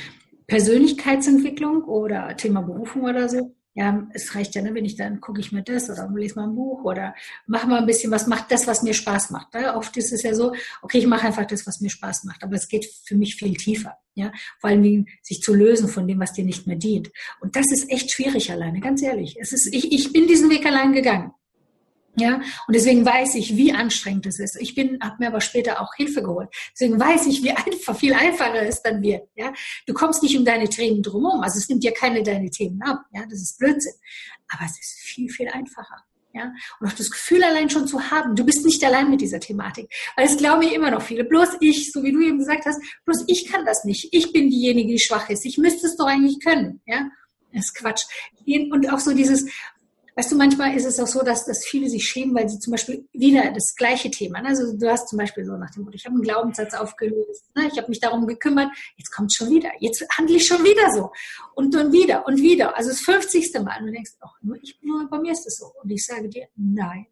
[0.48, 3.54] Persönlichkeitsentwicklung oder Thema Berufung oder so.
[3.74, 6.48] Ja, es reicht ja, ne, wenn ich dann gucke ich mir das oder lese mal
[6.48, 7.14] ein Buch oder
[7.46, 9.54] mache mal ein bisschen was, macht das, was mir Spaß macht.
[9.54, 9.76] Ne?
[9.76, 12.56] Oft ist es ja so, okay, ich mache einfach das, was mir Spaß macht, aber
[12.56, 13.96] es geht für mich viel tiefer.
[14.16, 17.12] Ja, vor allem sich zu lösen von dem, was dir nicht mehr dient.
[17.40, 19.38] Und das ist echt schwierig alleine, ganz ehrlich.
[19.40, 21.34] Es ist, ich, ich bin diesen Weg allein gegangen.
[22.20, 24.60] Ja, und deswegen weiß ich, wie anstrengend es ist.
[24.60, 26.50] Ich bin, habe mir aber später auch Hilfe geholt.
[26.74, 29.30] Deswegen weiß ich, wie einfach, viel einfacher es dann wird.
[29.36, 29.54] Ja,
[29.86, 31.42] du kommst nicht um deine Themen drumherum.
[31.42, 33.02] Also es nimmt dir keine deine Themen ab.
[33.14, 33.94] Ja, das ist Blödsinn.
[34.50, 36.04] Aber es ist viel, viel einfacher.
[36.34, 39.40] Ja, und auch das Gefühl allein schon zu haben, du bist nicht allein mit dieser
[39.40, 39.92] Thematik.
[40.16, 41.24] Weil es glauben mir immer noch viele.
[41.24, 44.10] Bloß ich, so wie du eben gesagt hast, bloß ich kann das nicht.
[44.12, 45.46] Ich bin diejenige, die schwach ist.
[45.46, 46.82] Ich müsste es doch eigentlich können.
[46.88, 47.10] Ja,
[47.54, 48.06] das ist Quatsch.
[48.72, 49.46] Und auch so dieses,
[50.18, 52.72] Weißt du, manchmal ist es auch so, dass, dass viele sich schämen, weil sie zum
[52.72, 54.48] Beispiel wieder das gleiche Thema, ne?
[54.48, 57.70] also du hast zum Beispiel so nach dem Motto, ich habe einen Glaubenssatz aufgelöst, ne?
[57.72, 61.12] ich habe mich darum gekümmert, jetzt kommt schon wieder, jetzt handle ich schon wieder so
[61.54, 63.54] und dann wieder und wieder, also das 50.
[63.64, 66.04] Mal und du denkst, ach, nur ich, nur bei mir ist es so und ich
[66.04, 67.06] sage dir, nein,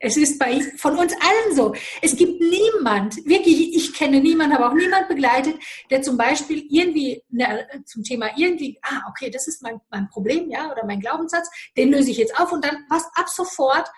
[0.00, 1.74] es ist bei von uns allen so.
[2.00, 5.56] Es gibt niemand, wirklich, ich kenne niemanden, habe auch niemand begleitet,
[5.90, 10.50] der zum Beispiel irgendwie ne, zum Thema irgendwie, ah, okay, das ist mein, mein Problem,
[10.50, 13.88] ja, oder mein Glaubenssatz, den löse ich jetzt auf und dann was ab sofort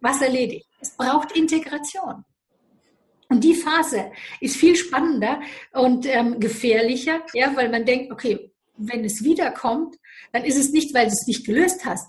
[0.00, 0.68] was erledigt.
[0.80, 2.24] Es braucht Integration.
[3.28, 5.40] Und die Phase ist viel spannender
[5.72, 9.96] und ähm, gefährlicher, ja, weil man denkt, okay, wenn es wiederkommt,
[10.32, 12.08] dann ist es nicht, weil du es nicht gelöst hast,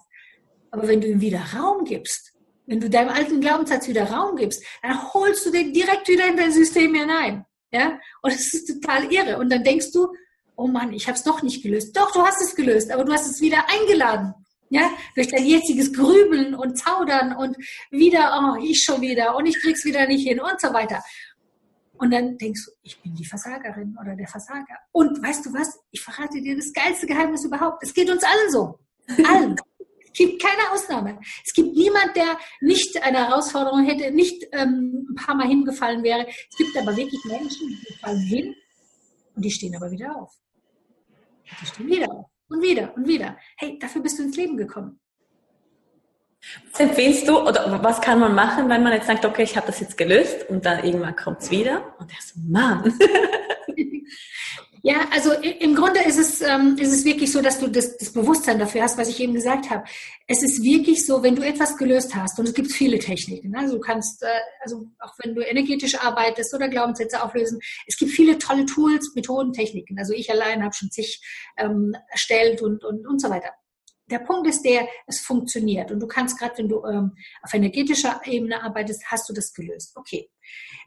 [0.71, 2.34] aber wenn du ihm wieder Raum gibst,
[2.67, 6.37] wenn du deinem alten Glaubenssatz wieder Raum gibst, dann holst du den direkt wieder in
[6.37, 7.45] dein System hinein.
[7.71, 7.99] Ja?
[8.21, 9.37] Und das ist total irre.
[9.37, 10.07] Und dann denkst du,
[10.55, 11.95] oh Mann, ich habe es doch nicht gelöst.
[11.95, 14.33] Doch, du hast es gelöst, aber du hast es wieder eingeladen.
[14.69, 17.55] Ja, durch dein jetziges Grübeln und Zaudern und
[17.91, 21.03] wieder, oh, ich schon wieder und ich krieg's wieder nicht hin und so weiter.
[21.97, 24.77] Und dann denkst du, ich bin die Versagerin oder der Versager.
[24.91, 25.79] Und weißt du was?
[25.91, 27.83] Ich verrate dir das geilste Geheimnis überhaupt.
[27.83, 28.79] Es geht uns allen so.
[29.27, 29.55] Allen.
[30.15, 31.19] Es gibt keine Ausnahme.
[31.45, 36.25] Es gibt niemand, der nicht eine Herausforderung hätte, nicht ähm, ein paar Mal hingefallen wäre.
[36.25, 38.55] Es gibt aber wirklich Menschen, die fallen hin
[39.35, 40.31] und die stehen aber wieder auf.
[41.61, 42.27] Die stehen wieder auf.
[42.47, 43.37] Und wieder und wieder.
[43.57, 45.01] Hey, dafür bist du ins Leben gekommen.
[46.71, 49.67] Was empfiehlst du oder was kann man machen, wenn man jetzt sagt, okay, ich habe
[49.67, 52.97] das jetzt gelöst und dann irgendwann kommt es wieder und er so, Mann.
[54.87, 58.13] Ja, also im Grunde ist es, ähm, ist es wirklich so, dass du das, das
[58.13, 59.83] Bewusstsein dafür hast, was ich eben gesagt habe.
[60.27, 63.57] Es ist wirklich so, wenn du etwas gelöst hast, und es gibt viele Techniken, ne?
[63.61, 64.27] also du kannst, äh,
[64.61, 69.53] also auch wenn du energetisch arbeitest oder Glaubenssätze auflösen, es gibt viele tolle Tools, Methoden,
[69.53, 69.97] Techniken.
[69.97, 71.19] Also ich allein habe schon zig
[71.57, 73.49] ähm, erstellt und, und, und so weiter
[74.11, 75.91] der Punkt ist der, es funktioniert.
[75.91, 79.93] Und du kannst gerade, wenn du ähm, auf energetischer Ebene arbeitest, hast du das gelöst.
[79.95, 80.29] Okay.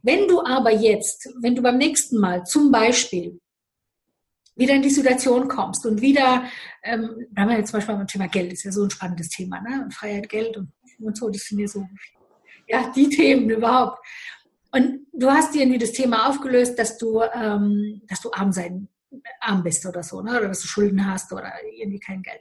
[0.05, 3.41] Wenn du aber jetzt, wenn du beim nächsten Mal zum Beispiel
[4.59, 6.45] wieder in die Situation kommst und wieder,
[6.83, 9.61] ähm, haben wir jetzt zum Beispiel beim Thema Geld, ist ja so ein spannendes Thema,
[9.61, 9.89] ne?
[9.93, 11.87] Freiheit, Geld und, und so, das sind ja so,
[12.67, 14.05] ja, die Themen überhaupt.
[14.73, 18.89] Und du hast irgendwie das Thema aufgelöst, dass du, ähm, dass du arm sein,
[19.41, 20.39] arm bist oder so, ne?
[20.39, 22.41] oder dass du Schulden hast oder irgendwie kein Geld.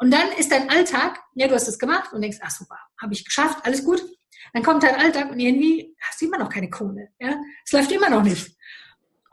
[0.00, 3.14] Und dann ist dein Alltag, ja, du hast es gemacht und denkst, ach super, habe
[3.14, 4.04] ich geschafft, alles gut.
[4.52, 7.08] Dann kommt dein Alltag und irgendwie hast du immer noch keine Kohle.
[7.18, 7.34] Ja?
[7.64, 8.54] Es läuft immer noch nicht.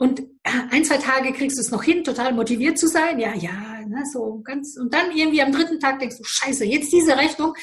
[0.02, 3.20] Und ein, zwei Tage kriegst du es noch hin, total motiviert zu sein.
[3.20, 4.76] Ja, ja, ne, so ganz.
[4.76, 7.54] Und dann irgendwie am dritten Tag denkst du, scheiße, jetzt diese Rechnung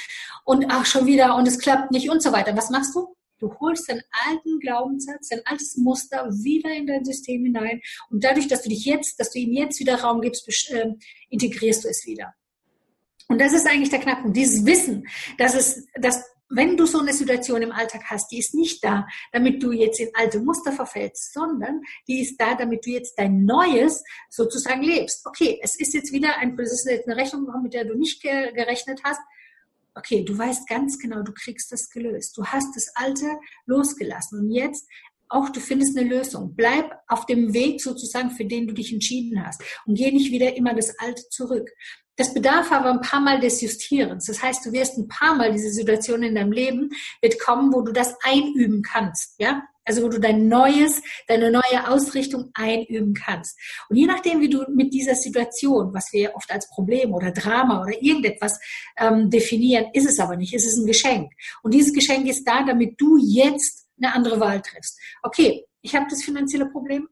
[0.44, 2.56] und ach, schon wieder und es klappt nicht und so weiter.
[2.56, 3.08] Was machst du?
[3.40, 8.46] Du holst deinen alten Glaubenssatz, dein altes Muster wieder in dein System hinein und dadurch,
[8.46, 10.92] dass du dich jetzt, dass du ihm jetzt wieder Raum gibst, äh,
[11.30, 12.34] integrierst du es wieder.
[13.26, 14.36] Und das ist eigentlich der Knackpunkt.
[14.36, 18.54] Dieses Wissen, dass es, dass wenn du so eine Situation im Alltag hast, die ist
[18.54, 22.90] nicht da, damit du jetzt in alte Muster verfällst, sondern die ist da, damit du
[22.90, 25.26] jetzt dein Neues sozusagen lebst.
[25.26, 28.22] Okay, es ist jetzt wieder ein, es ist jetzt eine Rechnung mit der du nicht
[28.22, 29.20] gerechnet hast.
[29.94, 32.36] Okay, du weißt ganz genau, du kriegst das gelöst.
[32.36, 33.26] Du hast das Alte
[33.66, 34.88] losgelassen und jetzt
[35.28, 36.54] auch du findest eine Lösung.
[36.54, 40.56] Bleib auf dem Weg sozusagen, für den du dich entschieden hast und geh nicht wieder
[40.56, 41.68] immer das Alte zurück.
[42.18, 44.26] Das bedarf aber ein paar Mal des Justierens.
[44.26, 46.90] Das heißt, du wirst ein paar Mal diese Situation in deinem Leben
[47.22, 49.62] wird kommen, wo du das einüben kannst, ja?
[49.84, 53.56] Also wo du dein neues, deine neue Ausrichtung einüben kannst.
[53.88, 57.80] Und je nachdem, wie du mit dieser Situation, was wir oft als Problem oder Drama
[57.82, 58.58] oder irgendetwas
[58.98, 60.52] ähm, definieren, ist es aber nicht.
[60.52, 61.32] Es ist ein Geschenk.
[61.62, 64.98] Und dieses Geschenk ist da, damit du jetzt eine andere Wahl triffst.
[65.22, 67.08] Okay, ich habe das finanzielle Problem.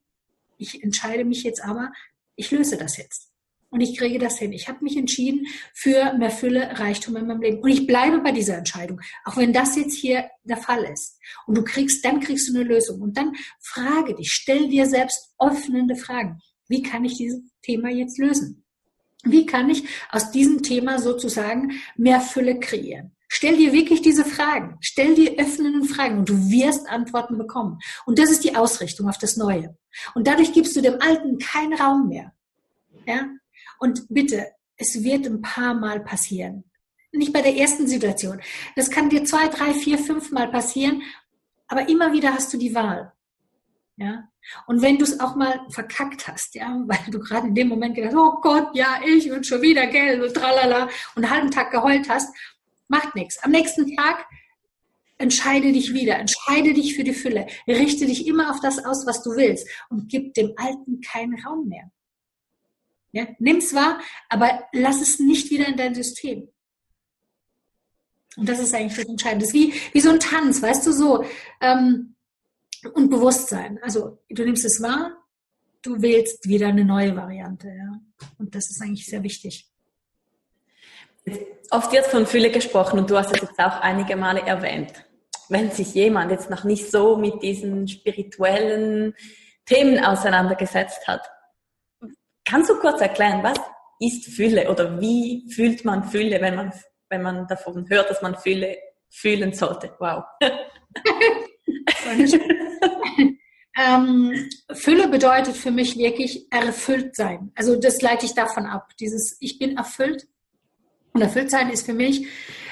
[0.58, 1.92] Ich entscheide mich jetzt aber,
[2.34, 3.30] ich löse das jetzt
[3.76, 4.54] und ich kriege das hin.
[4.54, 7.58] Ich habe mich entschieden für mehr Fülle, Reichtum in meinem Leben.
[7.60, 11.18] Und ich bleibe bei dieser Entscheidung, auch wenn das jetzt hier der Fall ist.
[11.46, 13.02] Und du kriegst, dann kriegst du eine Lösung.
[13.02, 16.40] Und dann frage dich, stell dir selbst öffnende Fragen.
[16.68, 18.64] Wie kann ich dieses Thema jetzt lösen?
[19.24, 23.14] Wie kann ich aus diesem Thema sozusagen mehr Fülle kreieren?
[23.28, 24.78] Stell dir wirklich diese Fragen.
[24.80, 27.78] Stell dir öffnenden Fragen und du wirst Antworten bekommen.
[28.06, 29.76] Und das ist die Ausrichtung auf das Neue.
[30.14, 32.32] Und dadurch gibst du dem Alten keinen Raum mehr.
[33.06, 33.28] Ja?
[33.78, 36.64] Und bitte, es wird ein paar Mal passieren.
[37.12, 38.40] Nicht bei der ersten Situation.
[38.74, 41.02] Das kann dir zwei, drei, vier, fünf Mal passieren,
[41.68, 43.12] aber immer wieder hast du die Wahl.
[43.96, 44.28] Ja.
[44.66, 47.94] Und wenn du es auch mal verkackt hast, ja, weil du gerade in dem Moment
[47.94, 51.70] gedacht, oh Gott, ja, ich und schon wieder Geld und tralala und einen halben Tag
[51.70, 52.34] geheult hast,
[52.88, 53.42] macht nichts.
[53.42, 54.26] Am nächsten Tag
[55.18, 59.22] entscheide dich wieder, entscheide dich für die Fülle, richte dich immer auf das aus, was
[59.22, 61.90] du willst und gib dem Alten keinen Raum mehr.
[63.12, 66.48] Ja, es wahr, aber lass es nicht wieder in dein System.
[68.36, 69.46] Und das ist eigentlich das Entscheidende.
[69.46, 71.24] Das ist wie, wie so ein Tanz, weißt du, so.
[71.60, 72.14] Ähm,
[72.92, 73.78] und Bewusstsein.
[73.82, 75.12] Also du nimmst es wahr,
[75.82, 77.68] du wählst wieder eine neue Variante.
[77.68, 78.00] Ja?
[78.38, 79.66] Und das ist eigentlich sehr wichtig.
[81.70, 84.92] Oft wird von Fülle gesprochen und du hast es jetzt auch einige Male erwähnt.
[85.48, 89.14] Wenn sich jemand jetzt noch nicht so mit diesen spirituellen
[89.64, 91.28] Themen auseinandergesetzt hat,
[92.48, 93.58] Kannst du kurz erklären, was
[93.98, 96.72] ist Fülle oder wie fühlt man Fülle, wenn man,
[97.08, 98.76] wenn man davon hört, dass man Fülle
[99.10, 99.92] fühlen sollte?
[99.98, 100.22] Wow.
[103.76, 107.50] ähm, Fülle bedeutet für mich wirklich erfüllt sein.
[107.56, 108.90] Also das leite ich davon ab.
[109.00, 110.28] Dieses Ich bin erfüllt.
[111.12, 112.28] Und erfüllt sein ist für mich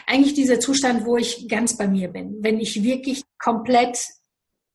[0.06, 2.36] eigentlich dieser Zustand, wo ich ganz bei mir bin.
[2.42, 3.98] Wenn ich wirklich komplett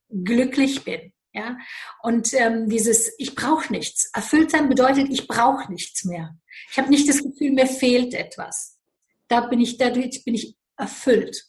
[0.10, 1.14] glücklich bin.
[1.32, 1.58] Ja,
[2.02, 4.10] und ähm, dieses Ich brauche nichts.
[4.14, 6.36] Erfüllt sein bedeutet, ich brauche nichts mehr.
[6.72, 8.78] Ich habe nicht das Gefühl, mir fehlt etwas.
[9.28, 11.46] Da bin ich, dadurch bin ich erfüllt.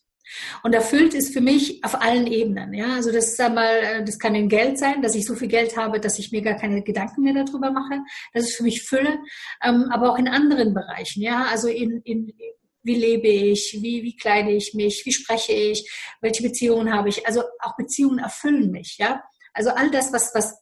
[0.62, 2.72] Und erfüllt ist für mich auf allen Ebenen.
[2.74, 5.48] Ja, also das ist einmal, äh, das kann in Geld sein, dass ich so viel
[5.48, 8.00] Geld habe, dass ich mir gar keine Gedanken mehr darüber mache.
[8.32, 9.18] Das ist für mich Fülle,
[9.64, 11.22] ähm, aber auch in anderen Bereichen.
[11.22, 12.32] Ja, also in, in
[12.82, 17.26] wie lebe ich, wie, wie kleide ich mich, wie spreche ich, welche Beziehungen habe ich.
[17.26, 18.96] Also auch Beziehungen erfüllen mich.
[18.98, 19.22] Ja,
[19.54, 20.54] also all das, was, was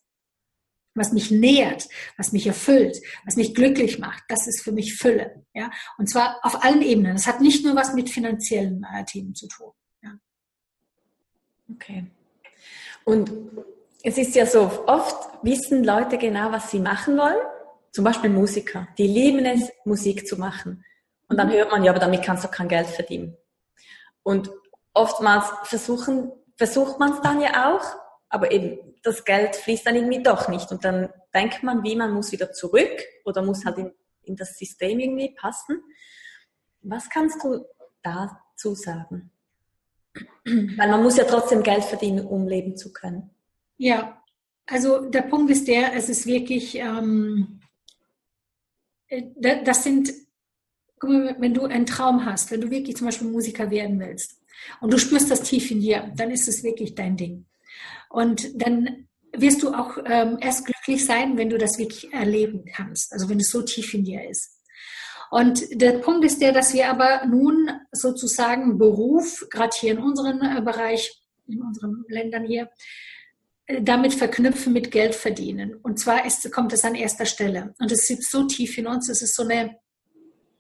[0.99, 5.45] was mich nährt, was mich erfüllt, was mich glücklich macht, das ist für mich Fülle.
[5.55, 5.71] Ja?
[5.97, 7.15] Und zwar auf allen Ebenen.
[7.15, 9.73] Das hat nicht nur was mit finanziellen äh, Themen zu tun.
[10.03, 10.11] Ja?
[11.75, 12.07] Okay.
[13.05, 13.33] Und
[14.03, 17.39] es ist ja so, oft wissen Leute genau, was sie machen wollen.
[17.93, 18.87] Zum Beispiel Musiker.
[18.99, 20.85] Die lieben es, Musik zu machen.
[21.29, 21.53] Und dann mhm.
[21.53, 23.37] hört man, ja, aber damit kannst du kein Geld verdienen.
[24.23, 24.51] Und
[24.93, 30.23] oftmals versuchen, versucht man es dann ja auch, aber eben das Geld fließt dann irgendwie
[30.23, 30.71] doch nicht.
[30.71, 34.59] Und dann denkt man, wie man muss wieder zurück oder muss halt in, in das
[34.59, 35.83] System irgendwie passen.
[36.83, 37.65] Was kannst du
[38.03, 39.31] dazu sagen?
[40.45, 43.31] Weil man muss ja trotzdem Geld verdienen, um leben zu können.
[43.77, 44.23] Ja,
[44.67, 47.61] also der Punkt ist der, es ist wirklich, ähm,
[49.09, 49.23] äh,
[49.65, 50.13] das sind,
[50.99, 54.41] guck mal, wenn du einen Traum hast, wenn du wirklich zum Beispiel Musiker werden willst
[54.81, 57.47] und du spürst das tief in dir, dann ist es wirklich dein Ding.
[58.11, 63.13] Und dann wirst du auch ähm, erst glücklich sein, wenn du das wirklich erleben kannst,
[63.13, 64.55] also wenn es so tief in dir ist.
[65.31, 70.41] Und der Punkt ist der, dass wir aber nun sozusagen Beruf, gerade hier in unserem
[70.41, 72.71] äh, Bereich, in unseren Ländern hier,
[73.67, 75.75] äh, damit verknüpfen mit Geld verdienen.
[75.75, 77.75] Und zwar ist, kommt es an erster Stelle.
[77.79, 79.77] Und es sitzt so tief in uns, es ist so eine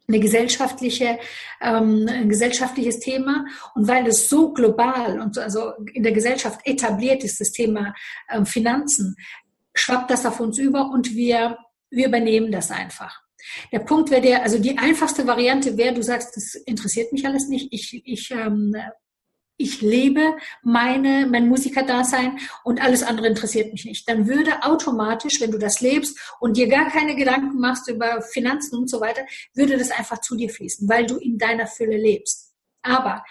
[0.09, 1.19] eine gesellschaftliche,
[1.61, 3.45] ähm, ein gesellschaftliches Thema.
[3.75, 7.95] Und weil es so global und also in der Gesellschaft etabliert ist, das Thema
[8.31, 9.17] ähm, Finanzen,
[9.75, 11.59] schwappt das auf uns über und wir,
[11.91, 13.21] wir übernehmen das einfach.
[13.71, 17.49] Der Punkt wäre der, also die einfachste Variante wäre, du sagst, das interessiert mich alles
[17.49, 18.75] nicht, ich, ich ähm,
[19.59, 24.09] ich lebe meine, mein Musikerdasein und alles andere interessiert mich nicht.
[24.09, 28.77] Dann würde automatisch, wenn du das lebst und dir gar keine Gedanken machst über Finanzen
[28.77, 29.23] und so weiter,
[29.55, 32.55] würde das einfach zu dir fließen, weil du in deiner Fülle lebst.
[32.83, 33.25] Aber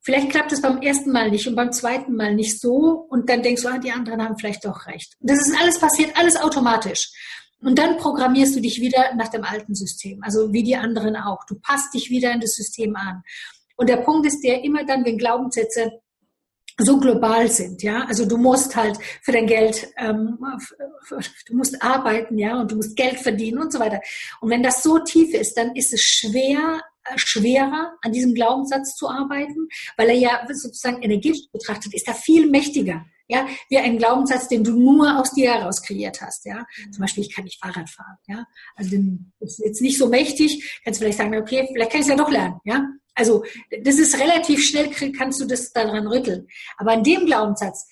[0.00, 3.42] vielleicht klappt es beim ersten Mal nicht und beim zweiten Mal nicht so und dann
[3.42, 5.14] denkst du, ah, die anderen haben vielleicht doch recht.
[5.20, 7.12] Das ist alles passiert, alles automatisch.
[7.60, 11.44] Und dann programmierst du dich wieder nach dem alten System, also wie die anderen auch.
[11.46, 13.22] Du passt dich wieder in das System an.
[13.76, 16.00] Und der Punkt ist der immer dann, wenn Glaubenssätze
[16.78, 18.04] so global sind, ja.
[18.04, 20.38] Also du musst halt für dein Geld, ähm,
[21.46, 24.00] du musst arbeiten, ja, und du musst Geld verdienen und so weiter.
[24.40, 28.94] Und wenn das so tief ist, dann ist es schwer, äh, schwerer an diesem Glaubenssatz
[28.94, 33.04] zu arbeiten, weil er ja sozusagen energetisch betrachtet ist, er viel mächtiger.
[33.28, 36.64] Ja, wie ein Glaubenssatz, den du nur aus dir heraus kreiert hast, ja.
[36.92, 38.46] Zum Beispiel, ich kann nicht Fahrrad fahren, ja.
[38.76, 38.96] Also,
[39.40, 40.80] das ist jetzt nicht so mächtig.
[40.84, 42.86] Kannst du vielleicht sagen, okay, vielleicht kann ich es ja doch lernen, ja.
[43.16, 43.44] Also
[43.82, 46.46] das ist relativ schnell, kannst du das daran rütteln.
[46.76, 47.88] Aber an dem Glaubenssatz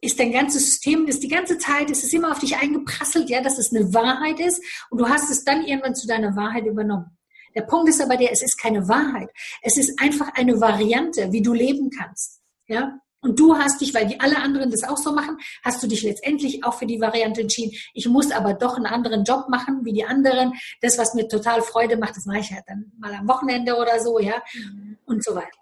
[0.00, 3.40] ist dein ganzes System, ist die ganze Zeit, ist es immer auf dich eingeprasselt, ja,
[3.40, 7.16] dass es eine Wahrheit ist und du hast es dann irgendwann zu deiner Wahrheit übernommen.
[7.54, 9.30] Der Punkt ist aber der, es ist keine Wahrheit.
[9.62, 12.42] Es ist einfach eine Variante, wie du leben kannst.
[12.66, 15.86] Ja, und du hast dich, weil die alle anderen das auch so machen, hast du
[15.86, 17.74] dich letztendlich auch für die Variante entschieden.
[17.94, 20.52] Ich muss aber doch einen anderen Job machen wie die anderen.
[20.82, 23.98] Das, was mir total Freude macht, das mache ich halt dann mal am Wochenende oder
[23.98, 24.98] so, ja, mhm.
[25.06, 25.58] und so weiter.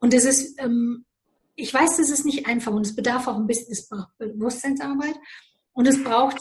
[0.00, 1.06] Und das ist, ähm,
[1.54, 5.16] ich weiß, das ist nicht einfach und es bedarf auch ein bisschen, es braucht Bewusstseinsarbeit
[5.72, 6.36] und es braucht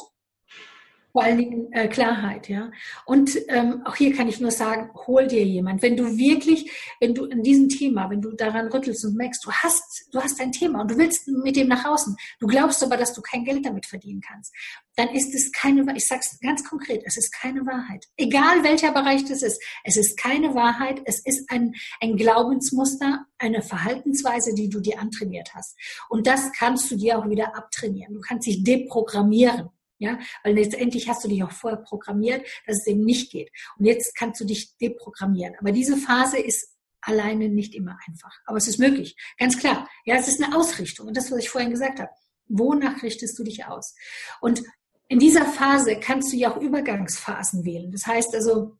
[1.18, 2.70] vor allen Dingen äh, Klarheit, ja.
[3.04, 5.82] Und ähm, auch hier kann ich nur sagen, hol dir jemand.
[5.82, 9.52] Wenn du wirklich, wenn du in diesem Thema, wenn du daran rüttelst und merkst, du
[9.52, 12.98] hast, du hast ein Thema und du willst mit dem nach außen, du glaubst aber,
[12.98, 14.54] dass du kein Geld damit verdienen kannst,
[14.96, 18.06] dann ist es keine, ich sag's ganz konkret, es ist keine Wahrheit.
[18.18, 23.64] Egal welcher Bereich das ist, es ist keine Wahrheit, es ist ein, ein Glaubensmuster, eine
[23.64, 25.76] Verhaltensweise, die du dir antrainiert hast.
[26.10, 28.14] Und das kannst du dir auch wieder abtrainieren.
[28.14, 29.70] Du kannst dich deprogrammieren.
[30.00, 33.52] Ja, weil letztendlich hast du dich auch vorher programmiert, dass es eben nicht geht.
[33.78, 35.56] Und jetzt kannst du dich deprogrammieren.
[35.60, 38.34] Aber diese Phase ist alleine nicht immer einfach.
[38.46, 39.16] Aber es ist möglich.
[39.38, 39.88] Ganz klar.
[40.06, 41.08] Ja, es ist eine Ausrichtung.
[41.08, 42.12] Und das, was ich vorhin gesagt habe.
[42.48, 43.96] Wonach richtest du dich aus?
[44.40, 44.64] Und
[45.08, 47.92] in dieser Phase kannst du ja auch Übergangsphasen wählen.
[47.92, 48.78] Das heißt also,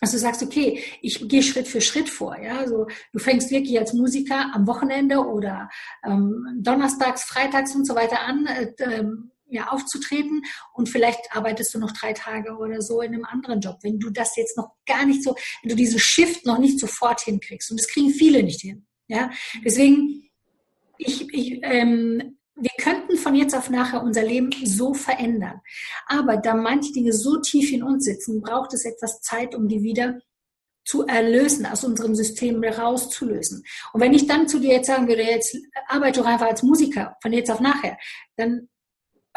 [0.00, 2.38] also du sagst, okay, ich gehe Schritt für Schritt vor.
[2.38, 5.68] Ja, also du fängst wirklich als Musiker am Wochenende oder
[6.04, 10.42] ähm, donnerstags, freitags und so weiter an, äh, ähm, ja, aufzutreten
[10.74, 13.78] und vielleicht arbeitest du noch drei Tage oder so in einem anderen Job.
[13.82, 17.20] Wenn du das jetzt noch gar nicht so, wenn du diese Shift noch nicht sofort
[17.20, 18.86] hinkriegst und das kriegen viele nicht hin.
[19.08, 19.30] Ja,
[19.64, 20.28] deswegen
[20.98, 25.60] ich, ich ähm, wir könnten von jetzt auf nachher unser Leben so verändern.
[26.06, 29.82] Aber da manche Dinge so tief in uns sitzen, braucht es etwas Zeit, um die
[29.82, 30.18] wieder
[30.84, 33.62] zu erlösen, aus unserem System rauszulösen.
[33.92, 37.16] Und wenn ich dann zu dir jetzt sagen würde, jetzt arbeite doch einfach als Musiker
[37.22, 37.98] von jetzt auf nachher,
[38.36, 38.68] dann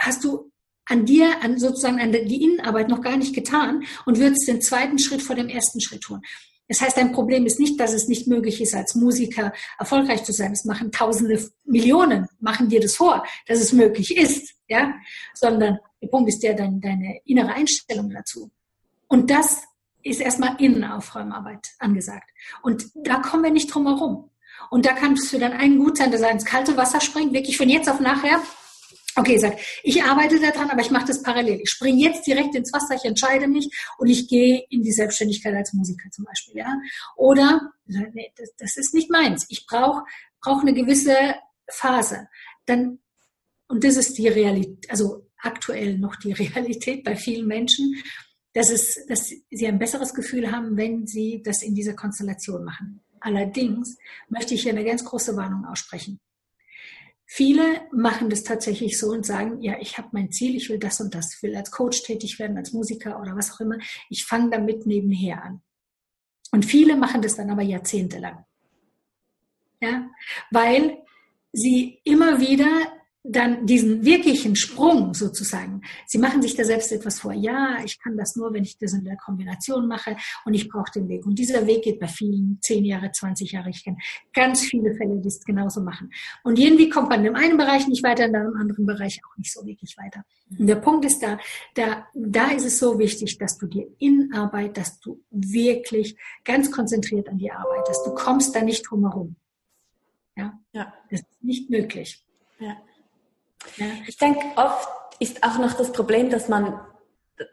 [0.01, 0.51] hast du
[0.85, 4.99] an dir, an sozusagen an die Innenarbeit noch gar nicht getan und würdest den zweiten
[4.99, 6.21] Schritt vor dem ersten Schritt tun.
[6.67, 10.31] Das heißt, dein Problem ist nicht, dass es nicht möglich ist, als Musiker erfolgreich zu
[10.31, 10.53] sein.
[10.53, 14.93] Es machen Tausende, Millionen, machen dir das vor, dass es möglich ist, ja,
[15.33, 18.51] sondern der Punkt ist ja dein, deine innere Einstellung dazu.
[19.09, 19.63] Und das
[20.01, 22.29] ist erstmal Innenaufräumarbeit angesagt.
[22.63, 24.29] Und da kommen wir nicht drum herum.
[24.69, 27.57] Und da kannst du dann einen gut sein, dass er ins kalte Wasser springt, wirklich
[27.57, 28.41] von jetzt auf nachher
[29.15, 31.59] Okay, sag, ich arbeite daran, aber ich mache das parallel.
[31.61, 35.53] Ich springe jetzt direkt ins Wasser, ich entscheide mich und ich gehe in die Selbstständigkeit
[35.53, 36.57] als Musiker zum Beispiel.
[36.57, 36.73] Ja?
[37.17, 39.45] Oder, nee, das, das ist nicht meins.
[39.49, 40.03] Ich brauche
[40.39, 41.15] brauch eine gewisse
[41.69, 42.27] Phase.
[42.65, 42.99] Dann,
[43.67, 47.95] und das ist die Realität, also aktuell noch die Realität bei vielen Menschen,
[48.53, 53.01] dass, es, dass sie ein besseres Gefühl haben, wenn sie das in dieser Konstellation machen.
[53.19, 53.97] Allerdings
[54.29, 56.19] möchte ich hier eine ganz große Warnung aussprechen
[57.33, 60.99] Viele machen das tatsächlich so und sagen, ja, ich habe mein Ziel, ich will das
[60.99, 63.77] und das, ich will als Coach tätig werden, als Musiker oder was auch immer.
[64.09, 65.61] Ich fange damit nebenher an.
[66.51, 68.43] Und viele machen das dann aber jahrzehntelang.
[69.79, 70.09] Ja,
[70.49, 71.05] weil
[71.53, 72.67] sie immer wieder
[73.23, 75.81] dann diesen wirklichen Sprung sozusagen.
[76.07, 77.33] Sie machen sich da selbst etwas vor.
[77.33, 80.91] Ja, ich kann das nur, wenn ich das in der Kombination mache und ich brauche
[80.91, 81.25] den Weg.
[81.25, 83.69] Und dieser Weg geht bei vielen zehn Jahre, 20 Jahre.
[83.69, 83.97] Ich kenne
[84.33, 86.11] ganz viele Fälle, die es genauso machen.
[86.43, 89.53] Und irgendwie kommt man in einem Bereich nicht weiter, in einem anderen Bereich auch nicht
[89.53, 90.23] so wirklich weiter.
[90.57, 91.39] Und der Punkt ist da,
[91.75, 96.71] da, da ist es so wichtig, dass du dir in Arbeit, dass du wirklich ganz
[96.71, 98.05] konzentriert an die arbeitest.
[98.05, 99.35] Du kommst da nicht drum herum.
[100.35, 100.59] Ja?
[100.73, 100.93] ja.
[101.11, 102.25] Das ist nicht möglich.
[102.59, 102.77] Ja.
[103.77, 103.85] Ja.
[104.07, 104.89] Ich denke, oft
[105.19, 106.79] ist auch noch das Problem, dass man,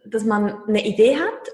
[0.05, 1.49] dass man eine Idee hat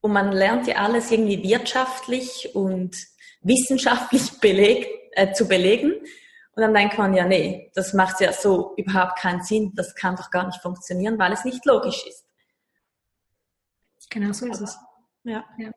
[0.00, 2.96] und man lernt ja alles irgendwie wirtschaftlich und
[3.42, 5.92] wissenschaftlich beleg, äh, zu belegen.
[6.52, 10.16] Und dann denkt man ja, nee, das macht ja so überhaupt keinen Sinn, das kann
[10.16, 12.24] doch gar nicht funktionieren, weil es nicht logisch ist.
[14.10, 14.76] Genau so ist es.
[15.22, 15.70] Ja, ja.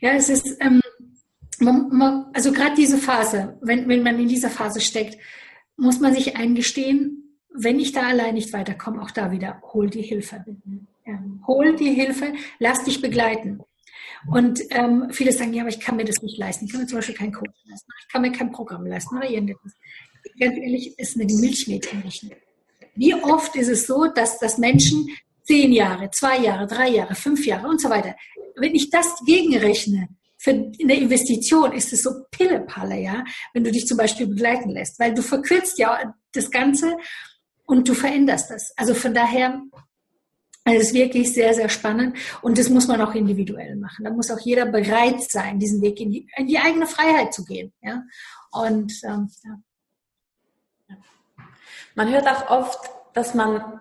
[0.00, 0.80] ja es ist, ähm,
[1.58, 5.18] man, man, also gerade diese Phase, wenn, wenn man in dieser Phase steckt,
[5.76, 7.19] muss man sich eingestehen,
[7.54, 10.44] wenn ich da allein nicht weiterkomme, auch da wieder, hol die Hilfe.
[11.06, 13.60] Ja, hol die Hilfe, lass dich begleiten.
[14.30, 16.66] Und ähm, viele sagen, ja, aber ich kann mir das nicht leisten.
[16.66, 17.90] Ich kann mir zum Beispiel kein Coach leisten.
[18.02, 19.72] Ich kann mir kein Programm leisten oder irgendetwas.
[20.38, 22.36] Ganz ehrlich, ist eine Milchmädchenrechnung.
[22.94, 25.08] Wie oft ist es so, dass, dass Menschen
[25.44, 28.14] zehn Jahre, zwei Jahre, drei Jahre, fünf Jahre und so weiter,
[28.56, 33.86] wenn ich das gegenrechne, für eine Investition ist es so Pillepalle, ja, wenn du dich
[33.86, 36.96] zum Beispiel begleiten lässt, weil du verkürzt ja das Ganze
[37.70, 38.72] und du veränderst das.
[38.76, 39.62] Also von daher
[40.64, 44.04] es ist wirklich sehr, sehr spannend und das muss man auch individuell machen.
[44.04, 47.44] Da muss auch jeder bereit sein, diesen Weg in die, in die eigene Freiheit zu
[47.44, 47.72] gehen.
[47.80, 48.02] Ja?
[48.52, 50.96] Und ähm, ja.
[51.94, 53.80] Man hört auch oft, dass man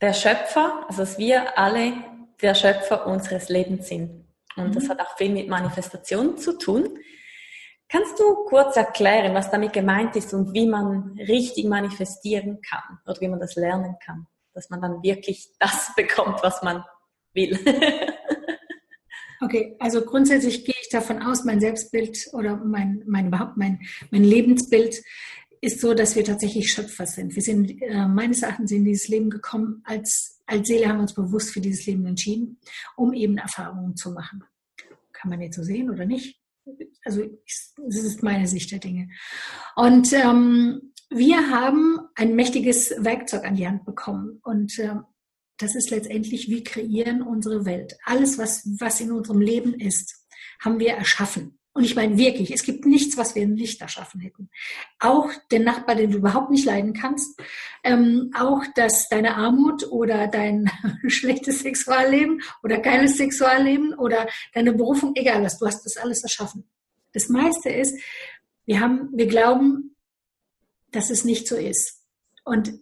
[0.00, 1.94] der Schöpfer, also dass wir alle
[2.40, 4.24] der Schöpfer unseres Lebens sind.
[4.56, 4.72] Und mhm.
[4.72, 6.98] das hat auch viel mit Manifestation zu tun.
[7.90, 13.20] Kannst du kurz erklären, was damit gemeint ist und wie man richtig manifestieren kann oder
[13.20, 16.84] wie man das lernen kann, dass man dann wirklich das bekommt, was man
[17.34, 17.58] will?
[19.40, 23.80] okay, also grundsätzlich gehe ich davon aus, mein Selbstbild oder mein, mein überhaupt mein,
[24.12, 25.02] mein Lebensbild
[25.60, 27.34] ist so, dass wir tatsächlich Schöpfer sind.
[27.34, 31.14] Wir sind äh, meines Erachtens in dieses Leben gekommen, als, als Seele haben wir uns
[31.14, 32.60] bewusst für dieses Leben entschieden,
[32.96, 34.44] um eben Erfahrungen zu machen.
[35.12, 36.39] Kann man jetzt so sehen oder nicht?
[37.04, 37.22] Also
[37.76, 39.08] das ist meine Sicht der Dinge.
[39.76, 44.96] Und ähm, wir haben ein mächtiges Werkzeug an die Hand bekommen und äh,
[45.58, 47.98] das ist letztendlich, wir kreieren unsere Welt.
[48.04, 50.26] Alles, was, was in unserem Leben ist,
[50.64, 51.59] haben wir erschaffen.
[51.72, 54.50] Und ich meine wirklich, es gibt nichts, was wir nicht erschaffen hätten.
[54.98, 57.40] Auch den Nachbar, den du überhaupt nicht leiden kannst,
[57.84, 60.68] ähm, auch dass deine Armut oder dein
[61.06, 66.68] schlechtes Sexualleben oder geiles Sexualleben oder deine Berufung, egal was, du hast das alles erschaffen.
[67.12, 67.96] Das meiste ist,
[68.66, 69.96] wir haben, wir glauben,
[70.90, 72.04] dass es nicht so ist.
[72.44, 72.72] Und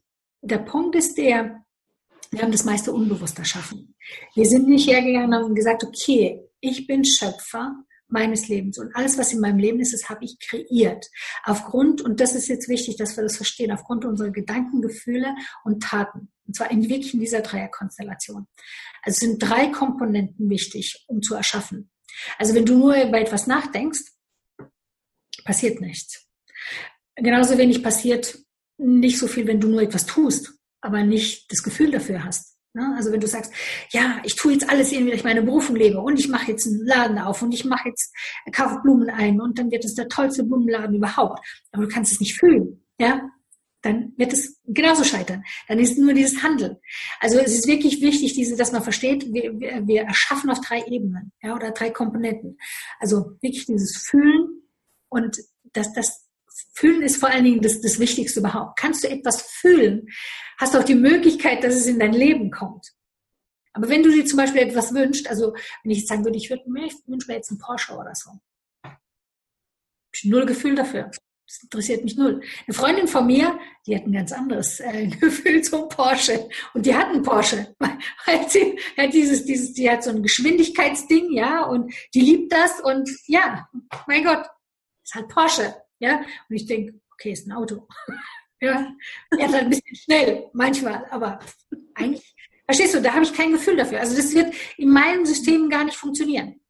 [0.40, 1.62] der Punkt ist der,
[2.30, 3.94] wir haben das meiste unbewusst erschaffen.
[4.34, 8.78] Wir sind nicht hergegangen und haben gesagt, okay, ich bin Schöpfer meines Lebens.
[8.78, 11.06] Und alles, was in meinem Leben ist, das habe ich kreiert.
[11.44, 15.34] Aufgrund, und das ist jetzt wichtig, dass wir das verstehen, aufgrund unserer Gedanken, Gefühle
[15.64, 16.32] und Taten.
[16.46, 18.46] Und zwar in wirklich in dieser Dreierkonstellation.
[19.02, 21.90] Also sind drei Komponenten wichtig, um zu erschaffen.
[22.38, 24.00] Also wenn du nur über etwas nachdenkst,
[25.44, 26.26] passiert nichts.
[27.14, 28.38] Genauso wenig passiert,
[28.78, 32.57] nicht so viel, wenn du nur etwas tust, aber nicht das Gefühl dafür hast.
[32.74, 32.94] Ne?
[32.96, 33.52] Also wenn du sagst,
[33.90, 36.66] ja, ich tue jetzt alles irgendwie, dass ich meine Berufung lebe und ich mache jetzt
[36.66, 38.14] einen Laden auf und ich mache jetzt,
[38.52, 41.40] kaufe Blumen ein und dann wird es der tollste Blumenladen überhaupt.
[41.72, 43.30] Aber du kannst es nicht fühlen, ja,
[43.82, 45.44] dann wird es genauso scheitern.
[45.68, 46.76] Dann ist nur dieses Handeln.
[47.20, 50.82] Also es ist wirklich wichtig, diese, dass man versteht, wir, wir, wir erschaffen auf drei
[50.84, 52.58] Ebenen, ja, oder drei Komponenten.
[52.98, 54.62] Also wirklich dieses Fühlen
[55.08, 55.36] und
[55.72, 56.27] das, das
[56.78, 58.78] Fühlen ist vor allen Dingen das, das Wichtigste überhaupt.
[58.78, 60.06] Kannst du etwas fühlen,
[60.58, 62.92] hast du auch die Möglichkeit, dass es in dein Leben kommt.
[63.72, 66.50] Aber wenn du dir zum Beispiel etwas wünschst, also wenn ich jetzt sagen würde, ich
[66.50, 68.30] würde mir, ich wünsche mir jetzt einen Porsche oder so.
[70.14, 71.10] Ich null Gefühl dafür.
[71.48, 72.42] Das interessiert mich null.
[72.66, 76.48] Eine Freundin von mir, die hat ein ganz anderes äh, Gefühl zum Porsche.
[76.74, 77.74] Und die hat einen Porsche.
[78.26, 82.80] Weil sie hat dieses, dieses, die hat so ein Geschwindigkeitsding, ja, und die liebt das
[82.80, 83.68] und ja,
[84.06, 84.46] mein Gott,
[85.04, 85.74] ist halt Porsche.
[85.98, 87.86] Ja, und ich denke, okay, ist ein Auto.
[88.60, 88.92] ja,
[89.38, 91.40] er ein bisschen schnell, manchmal, aber
[91.94, 92.34] eigentlich,
[92.64, 94.00] verstehst du, da habe ich kein Gefühl dafür.
[94.00, 96.60] Also das wird in meinem System gar nicht funktionieren.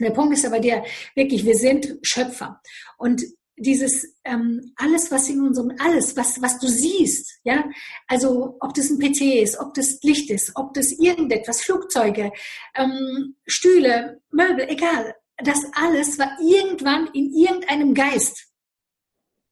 [0.00, 0.84] Der Punkt ist aber der,
[1.14, 2.60] wirklich, wir sind Schöpfer.
[2.98, 3.22] Und
[3.56, 7.64] dieses ähm, alles, was in unserem, alles, was, was du siehst, ja,
[8.08, 12.32] also ob das ein PC ist, ob das Licht ist, ob das irgendetwas, Flugzeuge,
[12.74, 18.53] ähm, Stühle, Möbel, egal, das alles war irgendwann in irgendeinem Geist.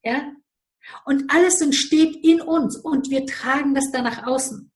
[0.03, 0.33] Ja?
[1.05, 4.73] Und alles entsteht in uns und wir tragen das dann nach außen.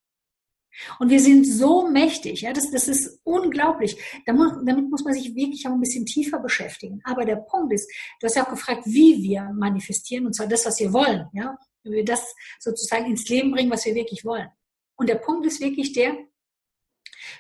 [0.99, 3.97] Und wir sind so mächtig, ja, das, das ist unglaublich.
[4.27, 7.01] Damit, damit muss man sich wirklich auch ein bisschen tiefer beschäftigen.
[7.05, 10.67] Aber der Punkt ist, du hast ja auch gefragt, wie wir manifestieren, und zwar das,
[10.67, 14.49] was wir wollen, ja, wie wir das sozusagen ins Leben bringen, was wir wirklich wollen.
[14.97, 16.15] Und der Punkt ist wirklich der,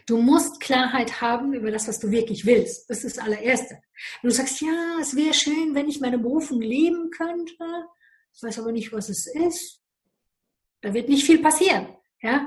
[0.06, 2.88] du musst Klarheit haben über das, was du wirklich willst.
[2.88, 3.78] Das ist das allererste.
[4.22, 7.54] Wenn du sagst, ja, es wäre schön, wenn ich meine Berufung leben könnte,
[8.34, 9.80] ich weiß aber nicht, was es ist,
[10.80, 11.88] da wird nicht viel passieren.
[12.22, 12.46] Ja?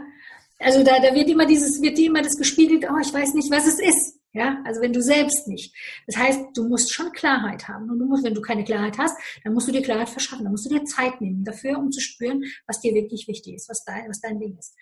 [0.60, 3.52] Also da, da wird immer dieses, wird dir immer das gespiegelt, oh, ich weiß nicht,
[3.52, 4.16] was es ist.
[4.32, 5.74] Ja, also wenn du selbst nicht.
[6.06, 7.90] Das heißt, du musst schon Klarheit haben.
[7.90, 10.44] Und du musst, wenn du keine Klarheit hast, dann musst du dir Klarheit verschaffen.
[10.44, 13.70] Dann musst du dir Zeit nehmen dafür, um zu spüren, was dir wirklich wichtig ist,
[13.70, 14.76] was dein, was dein Ding ist.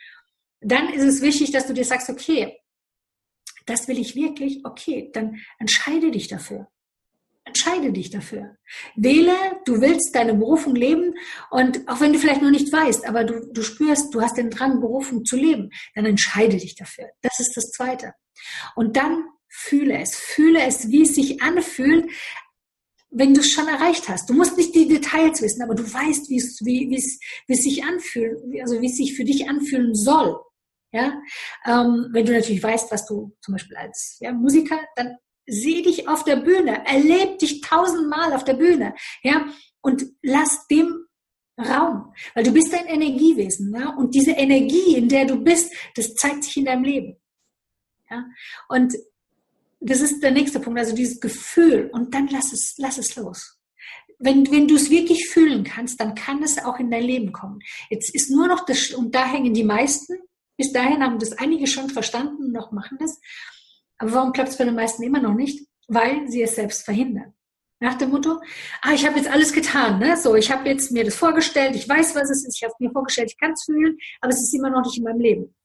[0.59, 2.57] Dann ist es wichtig, dass du dir sagst, okay,
[3.67, 6.67] das will ich wirklich, okay, dann entscheide dich dafür.
[7.45, 8.57] Entscheide dich dafür.
[8.95, 11.13] Wähle, du willst deine Berufung leben
[11.49, 14.49] und auch wenn du vielleicht noch nicht weißt, aber du, du spürst, du hast den
[14.49, 17.05] Drang, Berufung zu leben, dann entscheide dich dafür.
[17.21, 18.13] Das ist das Zweite.
[18.75, 20.15] Und dann fühle es.
[20.15, 22.09] Fühle es, wie es sich anfühlt,
[23.09, 24.29] wenn du es schon erreicht hast.
[24.29, 27.53] Du musst nicht die Details wissen, aber du weißt, wie es, wie, wie es, wie
[27.53, 30.37] es sich anfühlt, also wie es sich für dich anfühlen soll.
[30.97, 31.13] Ja,
[31.65, 35.17] ähm, wenn du natürlich weißt, was du zum Beispiel als ja, Musiker, dann
[35.49, 38.93] Sieh dich auf der Bühne, erleb dich tausendmal auf der Bühne,
[39.23, 39.47] ja,
[39.79, 41.05] und lass dem
[41.57, 46.15] Raum, weil du bist ein Energiewesen, ja, und diese Energie, in der du bist, das
[46.15, 47.15] zeigt sich in deinem Leben,
[48.09, 48.25] ja,
[48.67, 48.93] und
[49.79, 53.57] das ist der nächste Punkt, also dieses Gefühl, und dann lass es, lass es los.
[54.19, 57.59] Wenn, wenn du es wirklich fühlen kannst, dann kann es auch in dein Leben kommen.
[57.89, 60.17] Jetzt ist nur noch das, und da hängen die meisten,
[60.57, 63.19] bis dahin haben das einige schon verstanden, noch machen das.
[63.97, 65.67] Aber warum klappt es bei den meisten immer noch nicht?
[65.87, 67.33] Weil sie es selbst verhindern.
[67.79, 68.41] Nach dem Motto,
[68.81, 70.17] ah, ich habe jetzt alles getan, ne?
[70.17, 72.91] So, ich habe jetzt mir das vorgestellt, ich weiß, was es ist, ich habe mir
[72.91, 75.55] vorgestellt, ich kann es fühlen, aber es ist immer noch nicht in meinem Leben.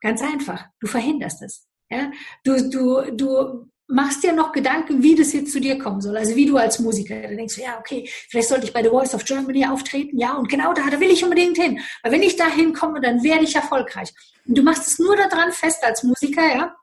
[0.00, 1.68] Ganz einfach, du verhinderst es.
[1.90, 2.10] Ja?
[2.42, 6.16] Du, du, du machst dir noch Gedanken, wie das jetzt zu dir kommen soll.
[6.16, 8.90] Also wie du als Musiker, da denkst du, ja, okay, vielleicht sollte ich bei The
[8.90, 11.80] Voice of Germany auftreten, ja, und genau da, da will ich unbedingt hin.
[12.02, 14.12] Weil wenn ich da hinkomme, dann werde ich erfolgreich.
[14.46, 16.76] Und du machst es nur daran fest als Musiker, ja,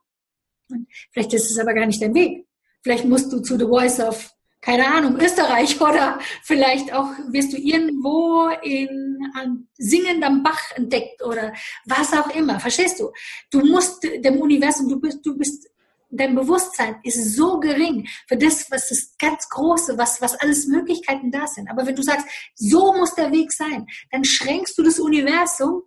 [0.70, 2.47] und vielleicht ist es aber gar nicht dein Weg.
[2.82, 4.32] Vielleicht musst du zu The Voice of,
[4.62, 11.53] keine Ahnung, Österreich oder vielleicht auch wirst du irgendwo in an singendem Bach entdeckt oder
[11.86, 12.60] was auch immer.
[12.60, 13.12] Verstehst du?
[13.51, 15.70] Du musst dem Universum, du bist, du bist
[16.10, 21.32] dein Bewusstsein ist so gering für das, was das ganz Große, was, was alles Möglichkeiten
[21.32, 21.70] da sind.
[21.70, 25.84] Aber wenn du sagst, so muss der Weg sein, dann schränkst du das Universum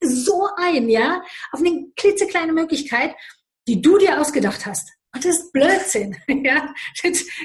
[0.00, 3.14] so ein, ja, auf eine klitzekleine Möglichkeit
[3.66, 4.90] die du dir ausgedacht hast.
[5.14, 6.16] Und das ist Blödsinn.
[6.44, 6.74] Ja?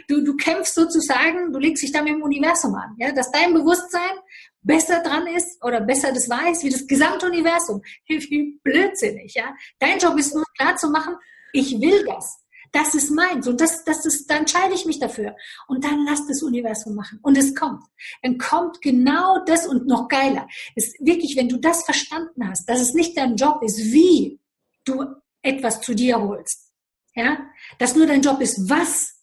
[0.08, 3.12] Du, du kämpfst sozusagen, du legst dich da mit dem Universum an, ja?
[3.12, 4.18] dass dein Bewusstsein
[4.62, 7.82] besser dran ist oder besser das weiß wie das gesamte Universum.
[8.08, 9.34] Wie blödsinnig.
[9.36, 9.56] Ja?
[9.80, 11.16] Dein Job ist nur klar zu machen,
[11.54, 12.40] ich will das.
[12.72, 15.36] Das ist meins und das, das ist, dann entscheide ich mich dafür.
[15.68, 17.20] Und dann lass das Universum machen.
[17.24, 17.84] Und es kommt.
[18.22, 20.48] Dann kommt genau das und noch geiler.
[20.76, 24.40] ist wirklich, wenn du das verstanden hast, dass es nicht dein Job ist, wie
[24.86, 25.04] du
[25.42, 26.72] etwas zu dir holst.
[27.16, 27.40] Ja?
[27.80, 29.20] Dass nur dein Job ist, was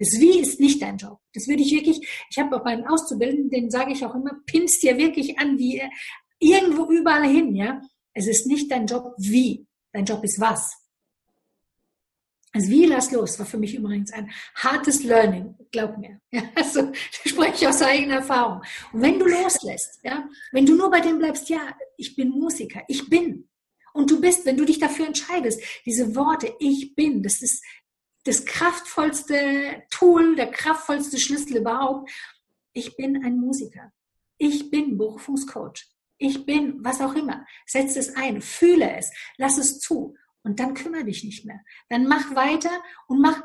[0.00, 1.20] Das Wie ist nicht dein Job.
[1.34, 2.00] Das würde ich wirklich,
[2.30, 5.82] ich habe auch meinen Auszubildenden, den sage ich auch immer, pinst dir wirklich an, wie
[6.38, 7.82] irgendwo überall hin, ja.
[8.14, 9.66] Es ist nicht dein Job wie.
[9.92, 10.72] Dein Job ist was.
[12.52, 16.20] Also wie lass los war für mich übrigens ein hartes Learning, glaub mir.
[16.32, 16.92] Ja, also da
[17.24, 18.62] spreche ich aus eigener Erfahrung.
[18.92, 22.82] Und wenn du loslässt, ja, wenn du nur bei dem bleibst, ja, ich bin Musiker,
[22.88, 23.48] ich bin.
[23.92, 27.64] Und du bist, wenn du dich dafür entscheidest, diese Worte, ich bin, das ist
[28.24, 32.10] das kraftvollste Tool, der kraftvollste Schlüssel überhaupt.
[32.72, 33.92] Ich bin ein Musiker.
[34.38, 35.86] Ich bin Berufungscoach.
[36.18, 37.46] Ich bin was auch immer.
[37.66, 41.60] Setz es ein, fühle es, lass es zu und dann kümmere dich nicht mehr.
[41.88, 43.42] Dann mach weiter und mach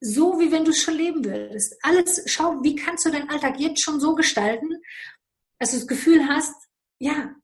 [0.00, 1.76] so, wie wenn du es schon leben würdest.
[1.82, 4.68] Alles, schau, wie kannst du deinen Alltag jetzt schon so gestalten,
[5.58, 6.54] dass du das Gefühl hast,
[6.98, 7.34] ja,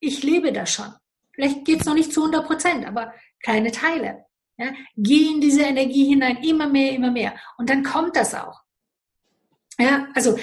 [0.00, 0.92] ich lebe da schon.
[1.32, 4.24] Vielleicht geht es noch nicht zu 100 Prozent, aber keine Teile.
[4.56, 4.72] Ja?
[4.96, 7.38] Geh in diese Energie hinein, immer mehr, immer mehr.
[7.58, 8.62] Und dann kommt das auch.
[9.78, 10.36] Ja, also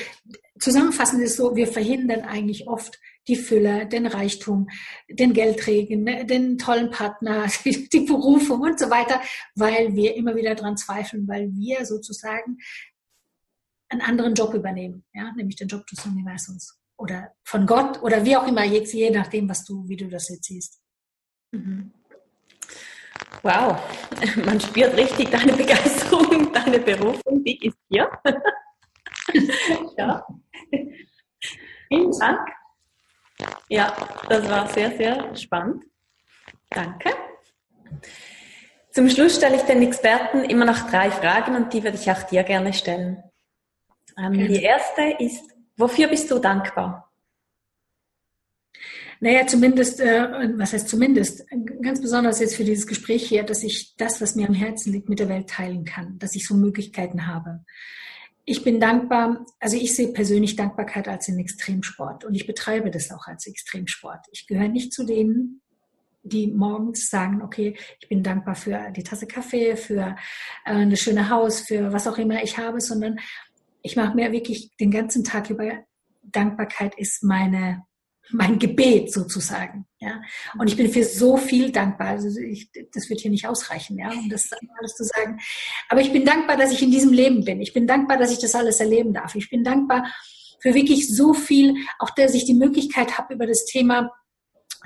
[0.60, 4.69] zusammenfassend ist so, wir verhindern eigentlich oft die Fülle, den Reichtum,
[5.09, 9.21] den Geldträgen, ne, den tollen Partner, die Berufung und so weiter,
[9.55, 12.57] weil wir immer wieder dran zweifeln, weil wir sozusagen
[13.89, 18.36] einen anderen Job übernehmen, ja, nämlich den Job des Universums oder von Gott oder wie
[18.36, 20.80] auch immer, jetzt je nachdem, was du, wie du das jetzt siehst.
[21.51, 21.91] Mhm.
[23.43, 23.80] Wow,
[24.45, 28.09] man spürt richtig deine Begeisterung, deine Berufung, die ist hier.
[29.97, 30.26] ja.
[31.88, 32.49] Vielen Dank.
[33.70, 33.95] Ja,
[34.30, 35.84] das war sehr, sehr spannend.
[36.70, 37.09] Danke.
[38.91, 42.24] Zum Schluss stelle ich den Experten immer noch drei Fragen und die würde ich auch
[42.24, 43.24] dir gerne stellen.
[44.18, 45.43] Ähm, die erste ist,
[45.76, 47.11] wofür bist du dankbar?
[49.20, 51.45] Naja, zumindest, äh, was heißt zumindest,
[51.82, 55.09] ganz besonders jetzt für dieses Gespräch hier, dass ich das, was mir am Herzen liegt,
[55.09, 57.66] mit der Welt teilen kann, dass ich so Möglichkeiten habe
[58.45, 63.11] ich bin dankbar, also ich sehe persönlich Dankbarkeit als einen Extremsport und ich betreibe das
[63.11, 64.25] auch als Extremsport.
[64.31, 65.61] Ich gehöre nicht zu denen,
[66.21, 70.15] die morgens sagen, okay, ich bin dankbar für die Tasse Kaffee, für
[70.65, 73.19] äh, eine schöne Haus, für was auch immer ich habe, sondern
[73.81, 75.83] ich mache mir wirklich den ganzen Tag über
[76.23, 77.83] Dankbarkeit ist meine
[78.32, 79.86] mein Gebet sozusagen.
[79.99, 80.21] Ja?
[80.57, 82.09] Und ich bin für so viel dankbar.
[82.09, 84.49] Also ich, das wird hier nicht ausreichen, ja, um das
[84.80, 85.39] alles zu sagen.
[85.89, 87.61] Aber ich bin dankbar, dass ich in diesem Leben bin.
[87.61, 89.36] Ich bin dankbar, dass ich das alles erleben darf.
[89.36, 90.11] Ich bin dankbar
[90.59, 94.11] für wirklich so viel, auch dass ich die Möglichkeit habe, über das Thema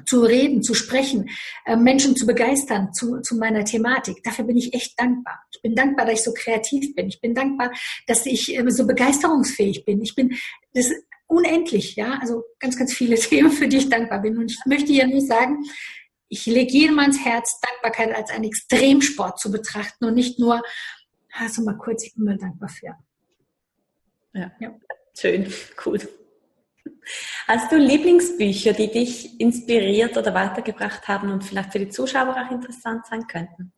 [0.06, 1.30] zu reden, zu sprechen,
[1.66, 4.24] äh, Menschen zu begeistern zu, zu meiner Thematik.
[4.24, 5.40] Dafür bin ich echt dankbar.
[5.54, 7.08] Ich bin dankbar, dass ich so kreativ bin.
[7.08, 7.72] Ich bin dankbar,
[8.08, 10.02] dass ich äh, so begeisterungsfähig bin.
[10.02, 10.36] Ich bin,
[10.74, 10.92] das,
[11.30, 14.38] unendlich, ja, also ganz, ganz viele Themen, für die ich dankbar bin.
[14.38, 15.64] Und ich möchte hier nur sagen,
[16.28, 20.62] ich lege jedem ans Herz, Dankbarkeit als einen Extremsport zu betrachten und nicht nur,
[21.32, 22.96] also mal kurz, ich bin mal dankbar für.
[24.34, 24.76] Ja, ja.
[25.18, 25.52] schön,
[25.86, 26.00] cool.
[27.48, 32.52] Hast du Lieblingsbücher, die dich inspiriert oder weitergebracht haben und vielleicht für die Zuschauer auch
[32.52, 33.74] interessant sein könnten?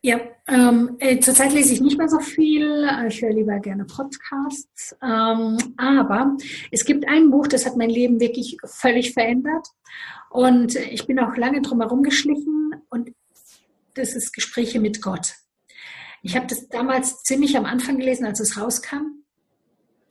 [0.00, 2.88] Ja, ähm, äh, zurzeit lese ich nicht mehr so viel.
[3.08, 4.96] Ich höre lieber gerne Podcasts.
[5.02, 6.36] Ähm, aber
[6.70, 9.66] es gibt ein Buch, das hat mein Leben wirklich völlig verändert.
[10.30, 12.74] Und ich bin auch lange drum herum geschlichen.
[12.90, 13.10] Und
[13.94, 15.34] das ist Gespräche mit Gott.
[16.22, 19.24] Ich habe das damals ziemlich am Anfang gelesen, als es rauskam.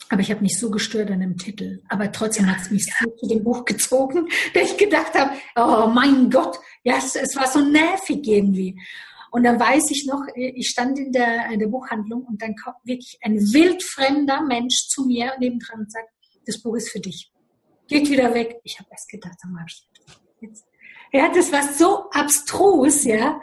[0.10, 1.82] Aber ich habe mich so gestört an dem Titel.
[1.88, 5.88] Aber trotzdem hat es mich so zu dem Buch gezogen, dass ich gedacht habe, oh
[5.88, 8.78] mein Gott, ja, es, es war so nervig irgendwie.
[9.38, 12.78] Und dann weiß ich noch, ich stand in der, in der Buchhandlung und dann kommt
[12.86, 16.10] wirklich ein wildfremder Mensch zu mir nebendran und sagt,
[16.48, 17.32] das Buch ist für dich.
[17.88, 18.60] Geht wieder weg.
[18.64, 19.88] Ich habe erst gedacht, dann mache ich
[20.42, 20.66] jetzt.
[21.14, 23.40] Ja, das war so abstrus, ja.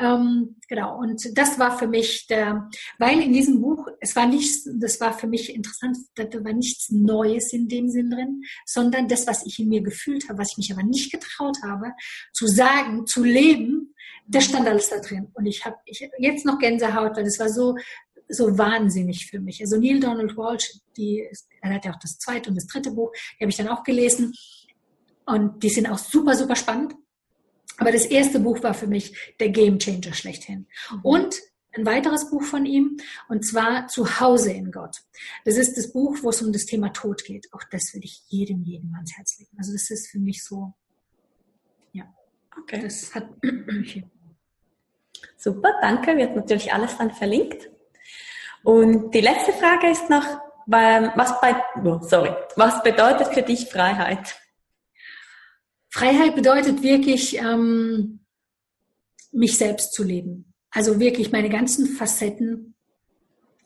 [0.00, 2.68] Ähm, genau, und das war für mich der,
[2.98, 6.90] weil in diesem Buch, es war nichts, das war für mich interessant, da war nichts
[6.90, 10.58] Neues in dem Sinn drin, sondern das, was ich in mir gefühlt habe, was ich
[10.58, 11.92] mich aber nicht getraut habe,
[12.32, 13.92] zu sagen, zu leben,
[14.28, 15.32] das stand alles da drin.
[15.34, 17.76] Und ich habe ich, jetzt noch Gänsehaut, weil das war so,
[18.28, 19.60] so wahnsinnig für mich.
[19.60, 21.26] Also Neil Donald Walsh, die,
[21.60, 23.82] er hat ja auch das zweite und das dritte Buch, die habe ich dann auch
[23.82, 24.32] gelesen.
[25.26, 26.94] Und die sind auch super, super spannend.
[27.78, 30.66] Aber das erste Buch war für mich der Game Changer schlechthin.
[30.90, 31.00] Mhm.
[31.02, 31.36] Und
[31.72, 32.96] ein weiteres Buch von ihm,
[33.28, 34.96] und zwar Zuhause in Gott.
[35.44, 37.46] Das ist das Buch, wo es um das Thema Tod geht.
[37.52, 39.56] Auch das würde ich jedem, jedem ans Herz legen.
[39.58, 40.74] Also das ist für mich so,
[41.92, 42.04] ja.
[42.60, 42.80] Okay.
[42.82, 43.28] Das hat
[45.36, 46.16] Super, danke.
[46.16, 47.70] Wird natürlich alles dann verlinkt.
[48.64, 50.24] Und die letzte Frage ist noch,
[50.66, 51.54] was bei,
[51.84, 54.36] oh, sorry, was bedeutet für dich Freiheit?
[55.90, 58.20] Freiheit bedeutet wirklich, ähm,
[59.32, 60.52] mich selbst zu leben.
[60.70, 62.74] Also wirklich meine ganzen Facetten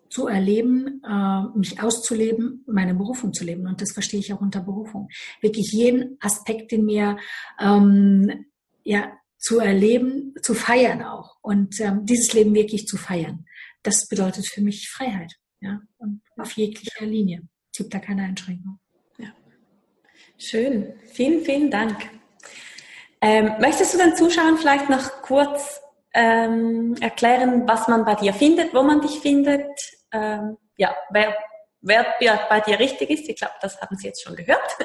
[0.08, 3.66] zu erleben, äh, mich auszuleben, meine Berufung zu leben.
[3.66, 5.08] Und das verstehe ich auch unter Berufung.
[5.40, 7.16] Wirklich jeden Aspekt in mir
[7.58, 8.46] ähm,
[8.84, 11.36] ja, zu erleben, zu feiern auch.
[11.40, 13.46] Und ähm, dieses Leben wirklich zu feiern.
[13.82, 15.34] Das bedeutet für mich Freiheit.
[15.60, 17.48] Ja, und auf jeglicher Linie.
[17.72, 18.78] Es gibt da keine Einschränkung.
[20.45, 20.95] Schön.
[21.12, 21.97] Vielen, vielen Dank.
[23.20, 25.80] Ähm, möchtest du den Zuschauern vielleicht noch kurz
[26.14, 29.68] ähm, erklären, was man bei dir findet, wo man dich findet?
[30.11, 31.36] Ähm, ja, wer,
[31.80, 32.07] wer
[32.49, 33.28] bei dir richtig ist.
[33.28, 34.76] Ich glaube, das haben Sie jetzt schon gehört.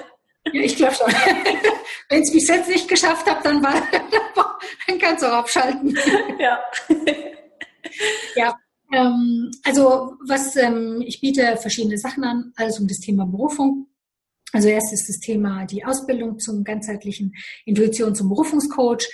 [0.53, 1.07] Ja, ich glaube schon.
[2.09, 3.73] Wenn es bis jetzt nicht geschafft habe, dann, war,
[4.87, 5.97] dann kannst du auch abschalten.
[6.39, 6.63] Ja.
[8.35, 8.55] ja.
[8.93, 13.87] Ähm, also was ähm, ich biete verschiedene Sachen an, alles um das Thema Berufung.
[14.53, 17.35] Also erst ist das Thema die Ausbildung zum ganzheitlichen
[17.65, 19.09] Intuition zum Berufungscoach.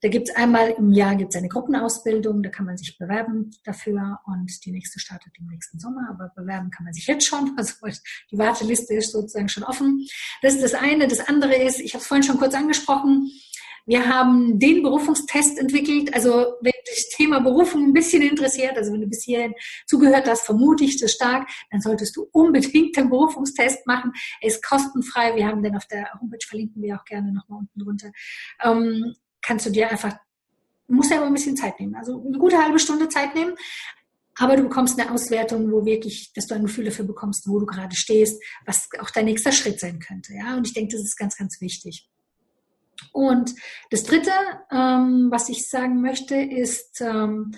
[0.00, 4.20] Da gibt es einmal im Jahr gibt's eine Gruppenausbildung, da kann man sich bewerben dafür
[4.26, 7.54] und die nächste startet im nächsten Sommer, aber bewerben kann man sich jetzt schon.
[7.58, 7.74] Also
[8.30, 10.06] die Warteliste ist sozusagen schon offen.
[10.40, 11.08] Das ist das eine.
[11.08, 13.32] Das andere ist, ich habe es vorhin schon kurz angesprochen,
[13.88, 16.12] wir haben den Berufungstest entwickelt.
[16.14, 16.30] Also
[16.60, 19.54] wenn dich das Thema Berufung ein bisschen interessiert, also wenn du bis hierhin
[19.86, 24.12] zugehört hast, vermute ich das stark, dann solltest du unbedingt den Berufungstest machen.
[24.42, 25.34] Er ist kostenfrei.
[25.36, 28.12] Wir haben den auf der Homepage, verlinken wir auch gerne nochmal unten drunter.
[28.62, 30.14] Ähm, kannst du dir einfach,
[30.86, 31.94] musst ja aber ein bisschen Zeit nehmen.
[31.94, 33.54] Also eine gute halbe Stunde Zeit nehmen.
[34.36, 37.64] Aber du bekommst eine Auswertung, wo wirklich, dass du ein Gefühl dafür bekommst, wo du
[37.64, 40.34] gerade stehst, was auch dein nächster Schritt sein könnte.
[40.34, 42.06] Ja, und ich denke, das ist ganz, ganz wichtig.
[43.12, 43.54] Und
[43.90, 44.32] das Dritte,
[44.70, 47.52] ähm, was ich sagen möchte, ist, ähm,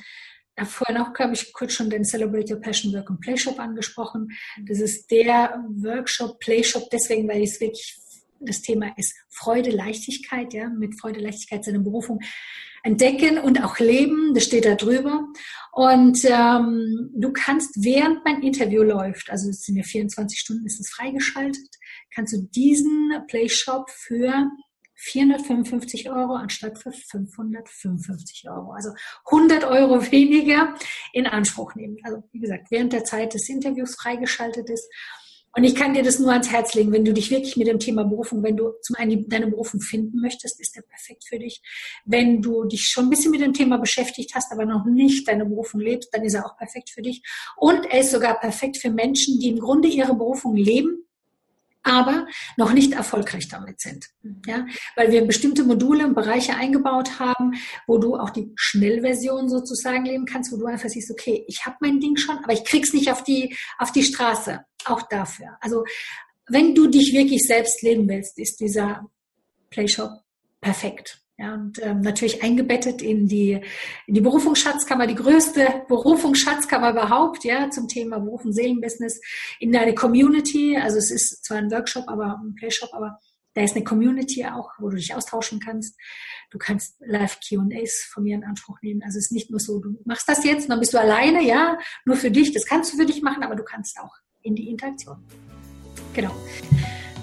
[0.64, 4.28] vorhin auch, glaube ich, kurz schon den Celebrate Your Passion Work and Play Shop angesprochen.
[4.66, 7.96] Das ist der Workshop, Play Shop, deswegen, weil es wirklich
[8.40, 12.20] das Thema ist Freude, Leichtigkeit, ja, mit Freude, Leichtigkeit seine Berufung
[12.82, 15.26] entdecken und auch leben, das steht da drüber.
[15.72, 20.80] Und ähm, du kannst, während mein Interview läuft, also es sind ja 24 Stunden, ist
[20.80, 21.68] es freigeschaltet,
[22.14, 24.50] kannst du diesen Playshop für
[25.02, 28.72] 455 Euro anstatt für 555 Euro.
[28.72, 28.90] Also
[29.30, 30.74] 100 Euro weniger
[31.12, 31.96] in Anspruch nehmen.
[32.04, 34.88] Also wie gesagt, während der Zeit des Interviews freigeschaltet ist.
[35.56, 37.80] Und ich kann dir das nur ans Herz legen, wenn du dich wirklich mit dem
[37.80, 41.60] Thema Berufung, wenn du zum einen deine Berufung finden möchtest, ist der perfekt für dich.
[42.04, 45.44] Wenn du dich schon ein bisschen mit dem Thema beschäftigt hast, aber noch nicht deine
[45.44, 47.22] Berufung lebst, dann ist er auch perfekt für dich.
[47.56, 51.04] Und er ist sogar perfekt für Menschen, die im Grunde ihre Berufung leben,
[51.82, 52.26] aber
[52.56, 54.06] noch nicht erfolgreich damit sind.
[54.46, 54.66] Ja,
[54.96, 57.54] weil wir bestimmte Module und Bereiche eingebaut haben,
[57.86, 61.76] wo du auch die Schnellversion sozusagen leben kannst, wo du einfach siehst, okay, ich habe
[61.80, 64.64] mein Ding schon, aber ich krieg's nicht auf die auf die Straße.
[64.84, 65.58] Auch dafür.
[65.60, 65.84] Also
[66.48, 69.06] wenn du dich wirklich selbst leben willst, ist dieser
[69.70, 70.10] Playshop
[70.60, 71.22] perfekt.
[71.40, 73.58] Ja, und ähm, natürlich eingebettet in die,
[74.06, 79.22] in die Berufungsschatzkammer, die größte Berufungsschatzkammer überhaupt, ja, zum Thema Berufung, Seelenbusiness,
[79.58, 80.76] in deine Community.
[80.76, 83.18] Also es ist zwar ein Workshop, aber ein Playshop, aber
[83.54, 85.96] da ist eine Community auch, wo du dich austauschen kannst.
[86.50, 89.02] Du kannst live Q&As von mir in Anspruch nehmen.
[89.02, 91.42] Also es ist nicht nur so, du machst das jetzt und dann bist du alleine,
[91.42, 92.52] ja, nur für dich.
[92.52, 95.24] Das kannst du für dich machen, aber du kannst auch in die Interaktion.
[96.12, 96.34] Genau.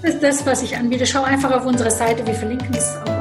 [0.01, 1.05] Das ist das, was ich anbiete.
[1.05, 2.26] Schau einfach auf unsere Seite.
[2.26, 3.16] Wir verlinken es auch